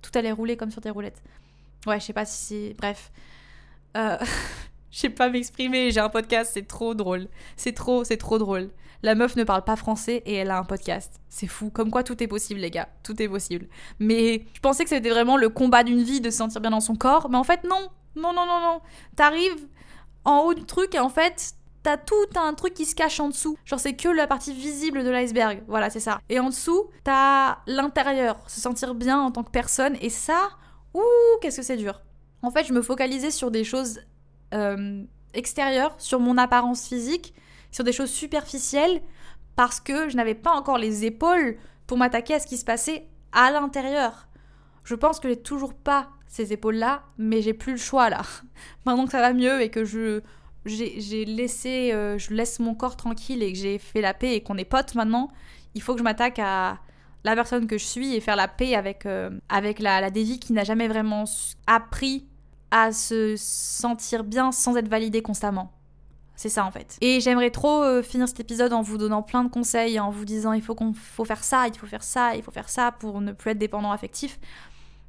[0.00, 1.22] Tout allait rouler comme sur des roulettes.
[1.86, 2.74] Ouais, je sais pas si c'est.
[2.78, 3.12] Bref.
[3.98, 4.16] Euh...
[4.90, 7.28] je sais pas m'exprimer, j'ai un podcast, c'est trop drôle.
[7.56, 8.70] C'est trop, c'est trop drôle.
[9.02, 11.20] La meuf ne parle pas français et elle a un podcast.
[11.28, 11.70] C'est fou.
[11.70, 12.88] Comme quoi tout est possible, les gars.
[13.02, 13.68] Tout est possible.
[13.98, 16.80] Mais je pensais que c'était vraiment le combat d'une vie de se sentir bien dans
[16.80, 17.30] son corps.
[17.30, 17.88] Mais en fait, non.
[18.16, 18.80] Non, non, non, non.
[19.14, 19.66] T'arrives
[20.24, 23.28] en haut du truc et en fait, t'as tout un truc qui se cache en
[23.28, 23.56] dessous.
[23.64, 25.62] Genre, c'est que la partie visible de l'iceberg.
[25.68, 26.20] Voilà, c'est ça.
[26.28, 29.96] Et en dessous, t'as l'intérieur, se sentir bien en tant que personne.
[30.00, 30.50] Et ça,
[30.94, 31.02] ouh,
[31.40, 32.02] qu'est-ce que c'est dur.
[32.42, 34.00] En fait, je me focalisais sur des choses
[34.54, 37.34] euh, extérieures, sur mon apparence physique,
[37.70, 39.02] sur des choses superficielles,
[39.56, 41.56] parce que je n'avais pas encore les épaules
[41.86, 44.28] pour m'attaquer à ce qui se passait à l'intérieur.
[44.84, 48.22] Je pense que j'ai toujours pas ces épaules-là, mais j'ai plus le choix là.
[48.86, 50.22] Maintenant que ça va mieux et que je
[50.64, 54.42] j'ai laissé, euh, je laisse mon corps tranquille et que j'ai fait la paix et
[54.42, 55.30] qu'on est potes maintenant,
[55.74, 56.78] il faut que je m'attaque à
[57.24, 60.52] la personne que je suis et faire la paix avec, euh, avec la, la qui
[60.52, 61.24] n'a jamais vraiment
[61.66, 62.26] appris
[62.70, 65.72] à se sentir bien sans être validée constamment.
[66.38, 66.96] C'est ça en fait.
[67.00, 70.24] Et j'aimerais trop euh, finir cet épisode en vous donnant plein de conseils, en vous
[70.24, 72.92] disant il faut qu'on faut faire ça, il faut faire ça, il faut faire ça
[72.92, 74.38] pour ne plus être dépendant affectif.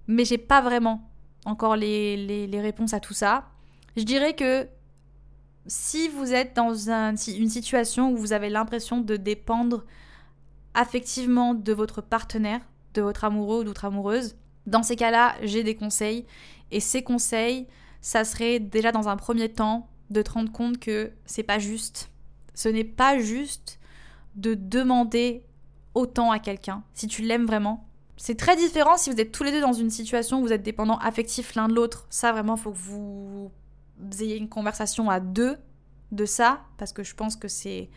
[0.07, 1.07] Mais j'ai pas vraiment
[1.45, 3.47] encore les, réponses à tout ça.
[3.95, 4.67] Je dirais que
[5.67, 9.85] si vous êtes dans un, une situation où vous avez l'impression de dépendre
[10.73, 12.61] affectivement de votre partenaire,
[12.95, 16.25] de votre amoureux ou d'autre amoureuse, dans ces cas-là, j'ai des conseils.
[16.71, 17.67] Et ces conseils,
[18.01, 22.09] ça serait déjà dans un premier temps de te rendre compte que c'est pas juste.
[22.53, 23.79] Ce n'est pas juste
[24.35, 25.43] de demander
[25.93, 27.87] autant à quelqu'un si tu l'aimes vraiment.
[28.17, 30.63] C'est très différent si vous êtes tous les deux dans une situation où vous êtes
[30.63, 32.05] dépendants affectifs l'un de l'autre.
[32.09, 33.51] Ça, vraiment, faut que vous
[34.19, 35.57] ayez une conversation à deux
[36.11, 37.89] de ça, parce que je pense que c'est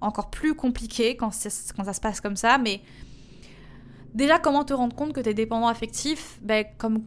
[0.00, 2.58] encore plus compliqué quand, quand ça se passe comme ça.
[2.58, 2.82] Mais
[4.14, 6.38] déjà, comment te rendre compte que tu es dépendant affectif?
[6.42, 7.04] Ben, Comme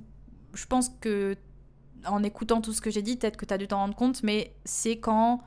[0.53, 1.35] je pense que
[2.05, 4.23] en écoutant tout ce que j'ai dit, peut-être que tu as dû t'en rendre compte,
[4.23, 5.41] mais c'est quand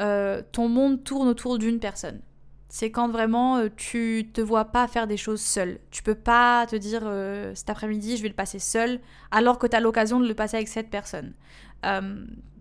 [0.00, 2.20] euh, ton monde tourne autour d'une personne.
[2.68, 5.78] C'est quand vraiment euh, tu te vois pas faire des choses seul.
[5.90, 9.66] Tu peux pas te dire euh, cet après-midi je vais le passer seul alors que
[9.66, 11.34] tu as l'occasion de le passer avec cette personne.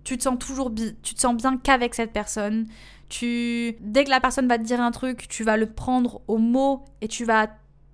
[0.03, 0.71] tu te sens toujours
[1.03, 2.67] tu te sens bien qu'avec cette personne.
[3.07, 6.37] Tu dès que la personne va te dire un truc, tu vas le prendre au
[6.37, 7.47] mot et tu vas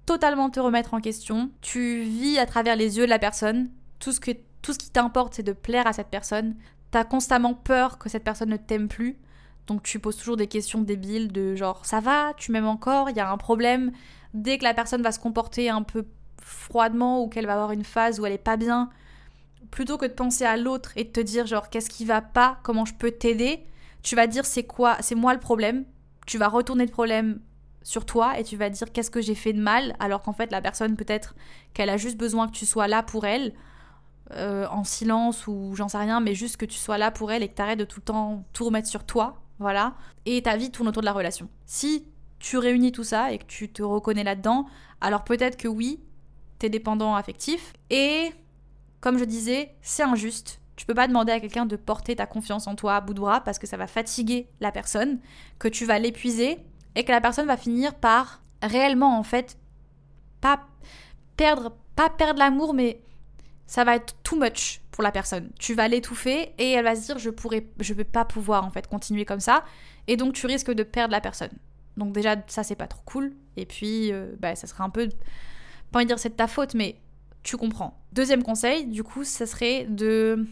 [0.07, 1.51] totalement te remettre en question.
[1.61, 3.69] Tu vis à travers les yeux de la personne.
[3.99, 4.31] Tout ce, que,
[4.61, 6.55] tout ce qui t'importe, c'est de plaire à cette personne.
[6.91, 9.17] T'as constamment peur que cette personne ne t'aime plus.
[9.67, 13.17] Donc tu poses toujours des questions débiles de genre ça va, tu m'aimes encore, il
[13.17, 13.91] y a un problème.
[14.33, 16.05] Dès que la personne va se comporter un peu
[16.41, 18.89] froidement ou qu'elle va avoir une phase où elle est pas bien,
[19.69, 22.59] plutôt que de penser à l'autre et de te dire genre qu'est-ce qui va pas,
[22.63, 23.65] comment je peux t'aider,
[24.03, 25.83] tu vas dire c'est quoi, c'est moi le problème.
[26.25, 27.39] Tu vas retourner le problème
[27.83, 30.51] sur toi et tu vas dire qu'est-ce que j'ai fait de mal alors qu'en fait
[30.51, 31.35] la personne peut-être
[31.73, 33.53] qu'elle a juste besoin que tu sois là pour elle
[34.31, 37.43] euh, en silence ou j'en sais rien mais juste que tu sois là pour elle
[37.43, 40.57] et que tu arrêtes de tout le temps tout remettre sur toi voilà et ta
[40.57, 41.49] vie tourne autour de la relation.
[41.65, 42.05] Si
[42.39, 44.65] tu réunis tout ça et que tu te reconnais là-dedans
[45.01, 45.99] alors peut-être que oui
[46.59, 48.31] t'es dépendant affectif et
[48.99, 50.59] comme je disais c'est injuste.
[50.75, 53.19] Tu peux pas demander à quelqu'un de porter ta confiance en toi à bout de
[53.19, 55.19] bras parce que ça va fatiguer la personne,
[55.57, 56.59] que tu vas l'épuiser
[56.95, 59.57] et que la personne va finir par réellement en fait
[60.41, 60.59] pas
[61.35, 63.01] perdre pas perdre l'amour mais
[63.67, 65.51] ça va être too much pour la personne.
[65.59, 68.71] Tu vas l'étouffer et elle va se dire je pourrais je vais pas pouvoir en
[68.71, 69.63] fait continuer comme ça
[70.07, 71.51] et donc tu risques de perdre la personne.
[71.97, 75.09] Donc déjà ça c'est pas trop cool et puis euh, bah, ça serait un peu
[75.91, 76.95] pas envie de dire c'est de ta faute mais
[77.43, 78.01] tu comprends.
[78.13, 80.47] Deuxième conseil du coup ça serait de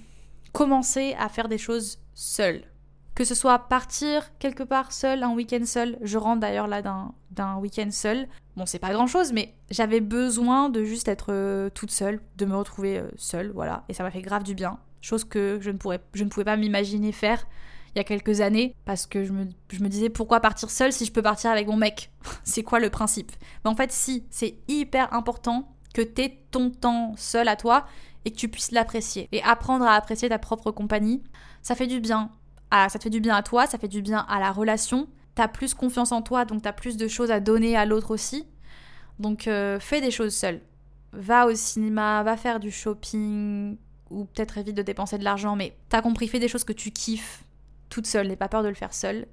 [0.51, 2.63] commencer à faire des choses seule
[3.16, 5.97] que ce soit partir quelque part seul, un week-end seul.
[6.01, 8.28] Je rentre d'ailleurs là d'un week-end seul.
[8.57, 12.55] Bon, c'est pas grand-chose, mais j'avais besoin de juste être euh, toute seule, de me
[12.55, 13.84] retrouver euh, seule, voilà.
[13.89, 14.80] Et ça m'a fait grave du bien.
[15.01, 15.78] Chose que je ne,
[16.13, 17.47] je ne pouvais pas m'imaginer faire
[17.95, 20.91] il y a quelques années, parce que je me, je me disais pourquoi partir seule
[20.91, 22.11] si je peux partir avec mon mec?
[22.43, 23.32] C'est quoi le principe?
[23.63, 27.86] Mais en fait, si, c'est hyper important que t'aies ton temps seul à toi
[28.26, 29.30] et que tu puisses l'apprécier.
[29.32, 31.24] Et apprendre à apprécier ta propre compagnie,
[31.61, 32.32] ça fait du bien
[32.89, 35.07] ça te fait du bien à toi, ça fait du bien à la relation.
[35.36, 38.45] T'as plus confiance en toi, donc t'as plus de choses à donner à l'autre aussi.
[39.19, 40.61] Donc euh, fais des choses seul.
[41.13, 43.78] Va au cinéma, va faire du shopping,
[44.09, 46.91] ou peut-être évite de dépenser de l'argent, mais t'as compris, fais des choses que tu
[46.91, 47.43] kiffes
[47.89, 49.28] toute seule, n'aie pas peur de le faire seule.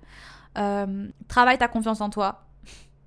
[0.58, 2.46] Euh, travaille ta confiance en toi.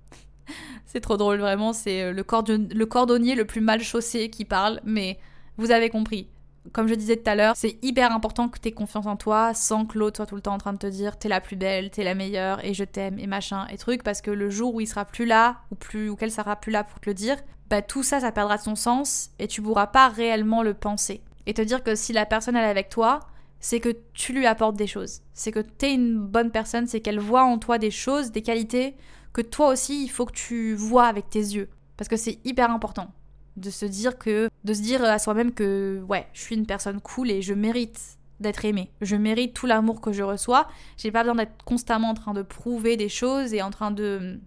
[0.86, 5.20] c'est trop drôle, vraiment, c'est euh, le cordonnier le plus mal chaussé qui parle, mais
[5.58, 6.28] vous avez compris
[6.72, 9.54] comme je disais tout à l'heure, c'est hyper important que tu aies confiance en toi
[9.54, 11.56] sans que l'autre soit tout le temps en train de te dire t'es la plus
[11.56, 14.76] belle, t'es la meilleure et je t'aime et machin et truc parce que le jour
[14.76, 17.14] où il sera plus là ou plus ou qu'elle sera plus là pour te le
[17.14, 17.38] dire,
[17.70, 21.22] bah tout ça ça perdra son sens et tu pourras pas réellement le penser.
[21.48, 23.20] Et te dire que si la personne est avec toi,
[23.60, 25.22] c'est que tu lui apportes des choses.
[25.34, 28.96] C'est que t'es une bonne personne, c'est qu'elle voit en toi des choses, des qualités
[29.36, 32.72] que toi aussi il faut que tu vois avec tes yeux parce que c'est hyper
[32.72, 33.12] important
[33.58, 37.00] de se dire que de se dire à soi-même que ouais je suis une personne
[37.00, 38.92] cool et je mérite d'être aimée.
[39.02, 40.68] Je mérite tout l'amour que je reçois.
[40.98, 44.40] J'ai pas besoin d'être constamment en train de prouver des choses et en train de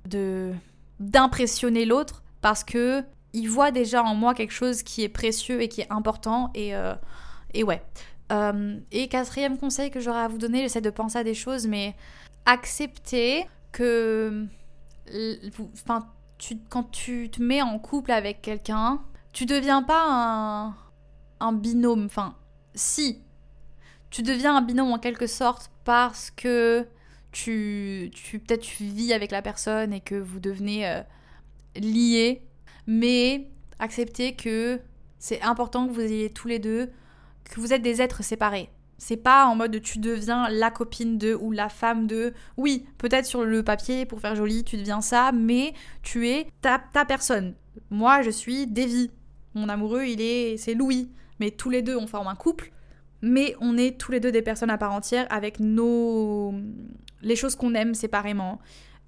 [1.01, 3.03] d'impressionner l'autre parce que
[3.33, 6.75] il voit déjà en moi quelque chose qui est précieux et qui est important et
[6.75, 6.95] euh,
[7.55, 7.83] et ouais.
[8.31, 11.67] Euh, et quatrième conseil que j'aurais à vous donner j'essaie de penser à des choses
[11.67, 11.97] mais
[12.45, 14.45] accepter que
[16.69, 20.77] quand tu te mets en couple avec quelqu'un, tu deviens pas un,
[21.41, 22.07] un binôme.
[22.07, 22.37] Enfin,
[22.75, 23.23] si.
[24.11, 26.87] Tu deviens un binôme en quelque sorte parce que
[27.33, 31.03] tu, tu peut-être tu vis avec la personne et que vous devenez euh,
[31.77, 32.43] liés.
[32.87, 34.81] Mais acceptez que
[35.19, 36.91] c'est important que vous ayez tous les deux,
[37.45, 38.71] que vous êtes des êtres séparés.
[38.99, 42.35] C'est pas en mode tu deviens la copine de ou la femme de.
[42.57, 45.73] Oui, peut-être sur le papier, pour faire joli, tu deviens ça, mais
[46.03, 47.55] tu es ta, ta personne.
[47.91, 49.11] Moi, je suis Davy.
[49.55, 50.57] Mon amoureux, il est.
[50.57, 51.11] C'est Louis.
[51.39, 52.73] Mais tous les deux, on forme un couple.
[53.23, 56.53] Mais on est tous les deux des personnes à part entière avec nos.
[57.23, 58.59] les choses qu'on aime séparément.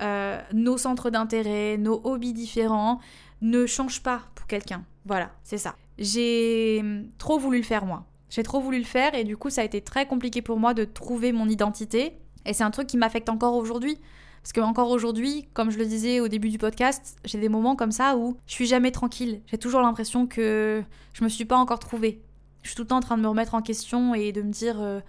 [0.03, 3.01] Euh, nos centres d'intérêt, nos hobbies différents
[3.43, 4.84] ne changent pas pour quelqu'un.
[5.05, 5.74] Voilà, c'est ça.
[5.99, 6.82] J'ai
[7.18, 9.64] trop voulu le faire moi J'ai trop voulu le faire et du coup ça a
[9.64, 12.16] été très compliqué pour moi de trouver mon identité.
[12.46, 13.98] Et c'est un truc qui m'affecte encore aujourd'hui.
[14.42, 17.76] Parce que encore aujourd'hui, comme je le disais au début du podcast, j'ai des moments
[17.76, 19.42] comme ça où je suis jamais tranquille.
[19.46, 22.22] J'ai toujours l'impression que je me suis pas encore trouvée.
[22.62, 24.50] Je suis tout le temps en train de me remettre en question et de me
[24.50, 25.00] dire, euh,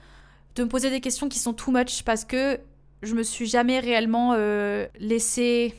[0.55, 2.59] de me poser des questions qui sont too much parce que
[3.03, 5.75] je me suis jamais réellement euh, laissé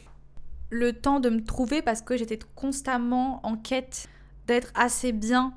[0.70, 4.08] le temps de me trouver parce que j'étais constamment en quête
[4.46, 5.52] d'être assez bien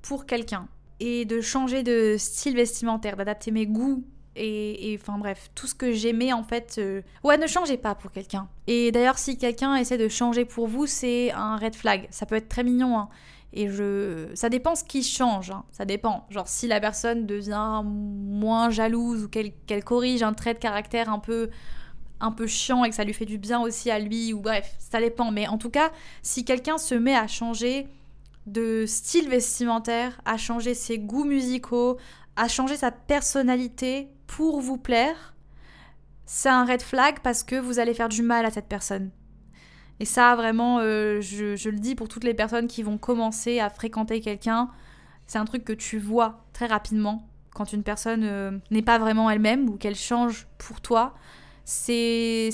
[0.00, 0.66] pour quelqu'un
[1.00, 4.04] et de changer de style vestimentaire, d'adapter mes goûts
[4.36, 6.76] et, enfin bref, tout ce que j'aimais en fait.
[6.78, 8.48] Euh, ouais, ne changez pas pour quelqu'un.
[8.66, 12.08] Et d'ailleurs, si quelqu'un essaie de changer pour vous, c'est un red flag.
[12.10, 13.08] Ça peut être très mignon, hein.
[13.52, 14.30] Et je.
[14.34, 15.64] Ça dépend ce qui change, hein.
[15.70, 16.26] ça dépend.
[16.30, 21.20] Genre, si la personne devient moins jalouse ou qu'elle corrige un trait de caractère un
[21.20, 21.50] peu
[22.20, 24.74] un peu chiant et que ça lui fait du bien aussi à lui, ou bref,
[24.80, 25.30] ça dépend.
[25.30, 25.92] Mais en tout cas,
[26.22, 27.86] si quelqu'un se met à changer
[28.46, 31.98] de style vestimentaire, à changer ses goûts musicaux,
[32.36, 35.34] à changer sa personnalité pour vous plaire,
[36.26, 39.10] c'est un red flag parce que vous allez faire du mal à cette personne.
[40.00, 43.70] Et ça, vraiment, euh, je, le dis pour toutes les personnes qui vont commencer à
[43.70, 44.70] fréquenter quelqu'un,
[45.26, 49.30] c'est un truc que tu vois très rapidement quand une personne euh, n'est pas vraiment
[49.30, 51.14] elle-même ou qu'elle change pour toi.
[51.64, 52.50] C'est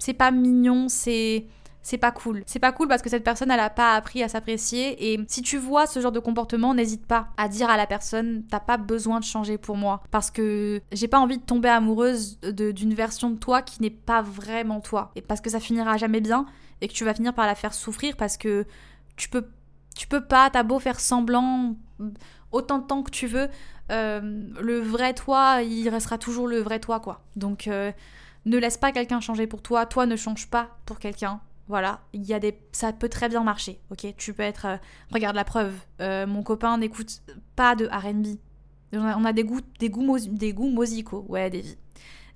[0.00, 1.46] c'est pas mignon, c'est
[1.88, 2.42] c'est pas cool.
[2.44, 5.10] C'est pas cool parce que cette personne, elle a pas appris à s'apprécier.
[5.10, 8.44] Et si tu vois ce genre de comportement, n'hésite pas à dire à la personne,
[8.50, 10.02] t'as pas besoin de changer pour moi.
[10.10, 14.20] Parce que j'ai pas envie de tomber amoureuse d'une version de toi qui n'est pas
[14.20, 15.12] vraiment toi.
[15.16, 16.44] Et parce que ça finira jamais bien
[16.82, 18.66] et que tu vas finir par la faire souffrir parce que
[19.16, 19.46] tu peux,
[19.96, 21.74] tu peux pas, t'as beau faire semblant
[22.52, 23.48] autant de temps que tu veux,
[23.90, 27.22] euh, le vrai toi, il restera toujours le vrai toi, quoi.
[27.34, 27.92] Donc, euh,
[28.44, 31.40] ne laisse pas quelqu'un changer pour toi, toi ne change pas pour quelqu'un.
[31.68, 34.14] Voilà, il y a des, ça peut très bien marcher, ok?
[34.16, 34.76] Tu peux être, euh,
[35.12, 35.74] regarde la preuve.
[36.00, 37.20] Euh, mon copain n'écoute
[37.56, 38.38] pas de R&B.
[38.94, 41.62] On a, des goûts, des goûts, des goûts musicaux, ouais, des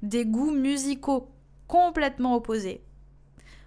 [0.03, 1.29] des goûts musicaux
[1.67, 2.83] complètement opposés.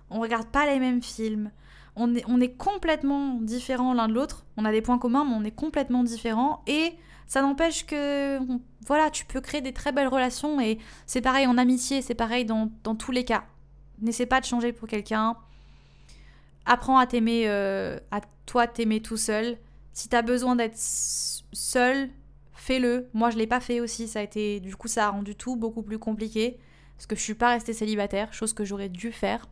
[0.09, 1.51] On regarde pas les mêmes films.
[1.95, 4.45] On est, on est complètement différents l'un de l'autre.
[4.57, 6.61] On a des points communs, mais on est complètement différents.
[6.67, 6.93] Et
[7.25, 8.37] ça n'empêche que,
[8.85, 10.59] voilà, tu peux créer des très belles relations.
[10.59, 13.45] Et c'est pareil en amitié, c'est pareil dans, dans tous les cas.
[14.01, 15.37] N'essaie pas de changer pour quelqu'un
[16.65, 19.57] apprends à t'aimer, euh, à toi t'aimer tout seul.
[19.93, 22.09] Si t'as besoin d'être seul,
[22.53, 23.07] fais-le.
[23.13, 24.07] Moi, je l'ai pas fait aussi.
[24.07, 26.57] Ça a été, du coup, ça a rendu tout beaucoup plus compliqué
[26.95, 29.47] parce que je suis pas restée célibataire, chose que j'aurais dû faire.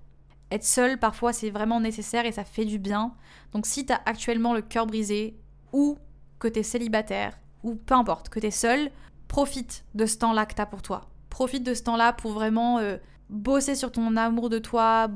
[0.51, 3.14] Être seul, parfois, c'est vraiment nécessaire et ça fait du bien.
[3.53, 5.38] Donc, si t'as actuellement le cœur brisé
[5.72, 5.97] ou
[6.39, 8.91] que t'es célibataire ou peu importe, que t'es seul,
[9.28, 11.09] profite de ce temps-là que t'as pour toi.
[11.30, 12.97] Profite de ce temps-là pour vraiment euh,
[13.30, 15.09] bosser sur ton amour de toi,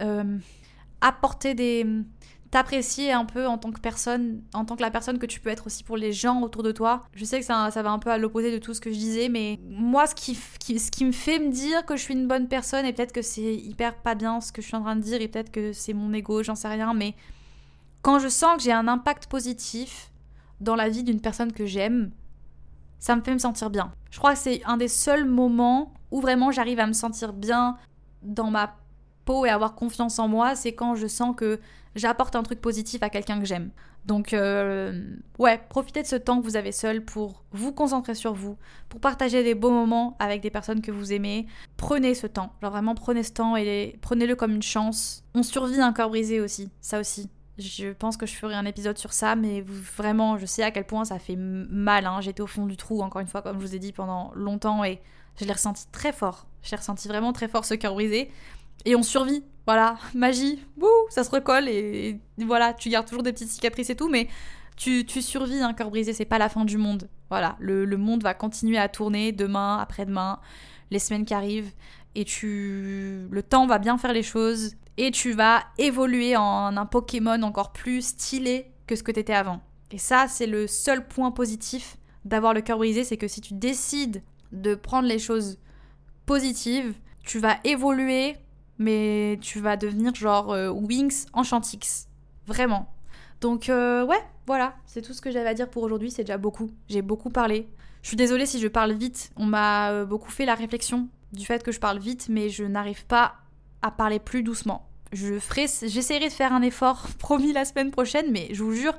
[0.00, 0.38] euh,
[1.04, 1.86] apporter des
[2.50, 5.50] t'apprécier un peu en tant que personne, en tant que la personne que tu peux
[5.50, 7.02] être aussi pour les gens autour de toi.
[7.12, 8.96] Je sais que ça, ça va un peu à l'opposé de tout ce que je
[8.96, 12.28] disais, mais moi, ce qui, ce qui me fait me dire que je suis une
[12.28, 14.94] bonne personne, et peut-être que c'est hyper pas bien ce que je suis en train
[14.94, 17.16] de dire, et peut-être que c'est mon ego, j'en sais rien, mais
[18.02, 20.12] quand je sens que j'ai un impact positif
[20.60, 22.12] dans la vie d'une personne que j'aime,
[23.00, 23.90] ça me fait me sentir bien.
[24.12, 27.76] Je crois que c'est un des seuls moments où vraiment j'arrive à me sentir bien
[28.22, 28.76] dans ma
[29.46, 31.60] et avoir confiance en moi, c'est quand je sens que
[31.94, 33.70] j'apporte un truc positif à quelqu'un que j'aime.
[34.04, 35.02] Donc, euh,
[35.38, 38.58] ouais, profitez de ce temps que vous avez seul pour vous concentrer sur vous,
[38.90, 41.46] pour partager des beaux moments avec des personnes que vous aimez.
[41.78, 45.24] Prenez ce temps, genre vraiment prenez ce temps et prenez-le comme une chance.
[45.34, 47.30] On survit un corps brisé aussi, ça aussi.
[47.56, 50.84] Je pense que je ferai un épisode sur ça, mais vraiment, je sais à quel
[50.84, 52.04] point ça fait mal.
[52.04, 52.20] Hein.
[52.20, 54.82] J'étais au fond du trou, encore une fois, comme je vous ai dit, pendant longtemps,
[54.82, 55.00] et
[55.36, 56.46] je l'ai ressenti très fort.
[56.62, 58.28] J'ai ressenti vraiment très fort ce cœur brisé.
[58.84, 59.44] Et on survit.
[59.66, 63.96] Voilà, magie, wouh, ça se recolle et, voilà, tu gardes toujours des petites cicatrices et
[63.96, 64.28] tout, mais
[64.76, 67.08] tu, tu survis un cœur brisé, c'est pas la fin du monde.
[67.30, 70.40] Voilà, le, le, monde va continuer à tourner demain, après-demain,
[70.90, 71.72] les semaines qui arrivent,
[72.14, 73.26] et tu.
[73.30, 77.72] Le temps va bien faire les choses, et tu vas évoluer en un Pokémon encore
[77.72, 79.60] plus stylé que ce que t'étais avant.
[79.90, 83.54] Et ça, c'est le seul point positif d'avoir le cœur brisé, c'est que si tu
[83.54, 84.22] décides
[84.52, 85.58] de prendre les choses
[86.26, 88.36] positives, tu vas évoluer
[88.78, 92.08] mais tu vas devenir genre euh, Wings en Chantix.
[92.46, 92.92] Vraiment.
[93.40, 96.38] Donc euh, ouais, voilà, c'est tout ce que j'avais à dire pour aujourd'hui, c'est déjà
[96.38, 96.70] beaucoup.
[96.88, 97.68] J'ai beaucoup parlé.
[98.02, 101.44] Je suis désolée si je parle vite, on m'a euh, beaucoup fait la réflexion du
[101.46, 103.36] fait que je parle vite, mais je n'arrive pas
[103.82, 104.88] à parler plus doucement.
[105.12, 108.94] Je ferai, j'essaierai de faire un effort, promis la semaine prochaine, mais je vous jure,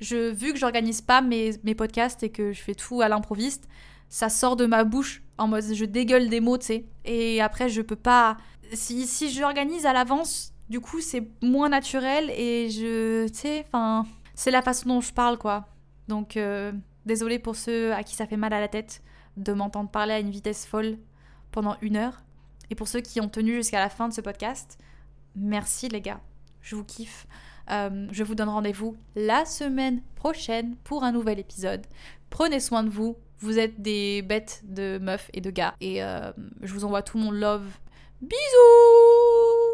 [0.00, 3.68] je, vu que j'organise pas mes, mes podcasts et que je fais tout à l'improviste,
[4.08, 6.84] ça sort de ma bouche en mode je dégueule des mots, tu sais.
[7.04, 8.36] Et après, je peux pas,
[8.72, 13.28] si, j'organise à l'avance, du coup, c'est moins naturel et je.
[13.28, 14.06] Tu sais, enfin.
[14.36, 15.68] C'est la façon dont je parle, quoi.
[16.08, 16.72] Donc, euh,
[17.06, 19.02] Désolée pour ceux à qui ça fait mal à la tête
[19.36, 20.96] de m'entendre parler à une vitesse folle
[21.50, 22.22] pendant une heure.
[22.70, 24.78] Et pour ceux qui ont tenu jusqu'à la fin de ce podcast,
[25.36, 26.20] merci les gars.
[26.62, 27.26] Je vous kiffe.
[27.70, 31.86] Euh, je vous donne rendez-vous la semaine prochaine pour un nouvel épisode.
[32.30, 33.16] Prenez soin de vous.
[33.40, 35.74] Vous êtes des bêtes de meufs et de gars.
[35.82, 36.32] Et euh,
[36.62, 37.66] je vous envoie tout mon love.
[38.20, 39.73] Bisous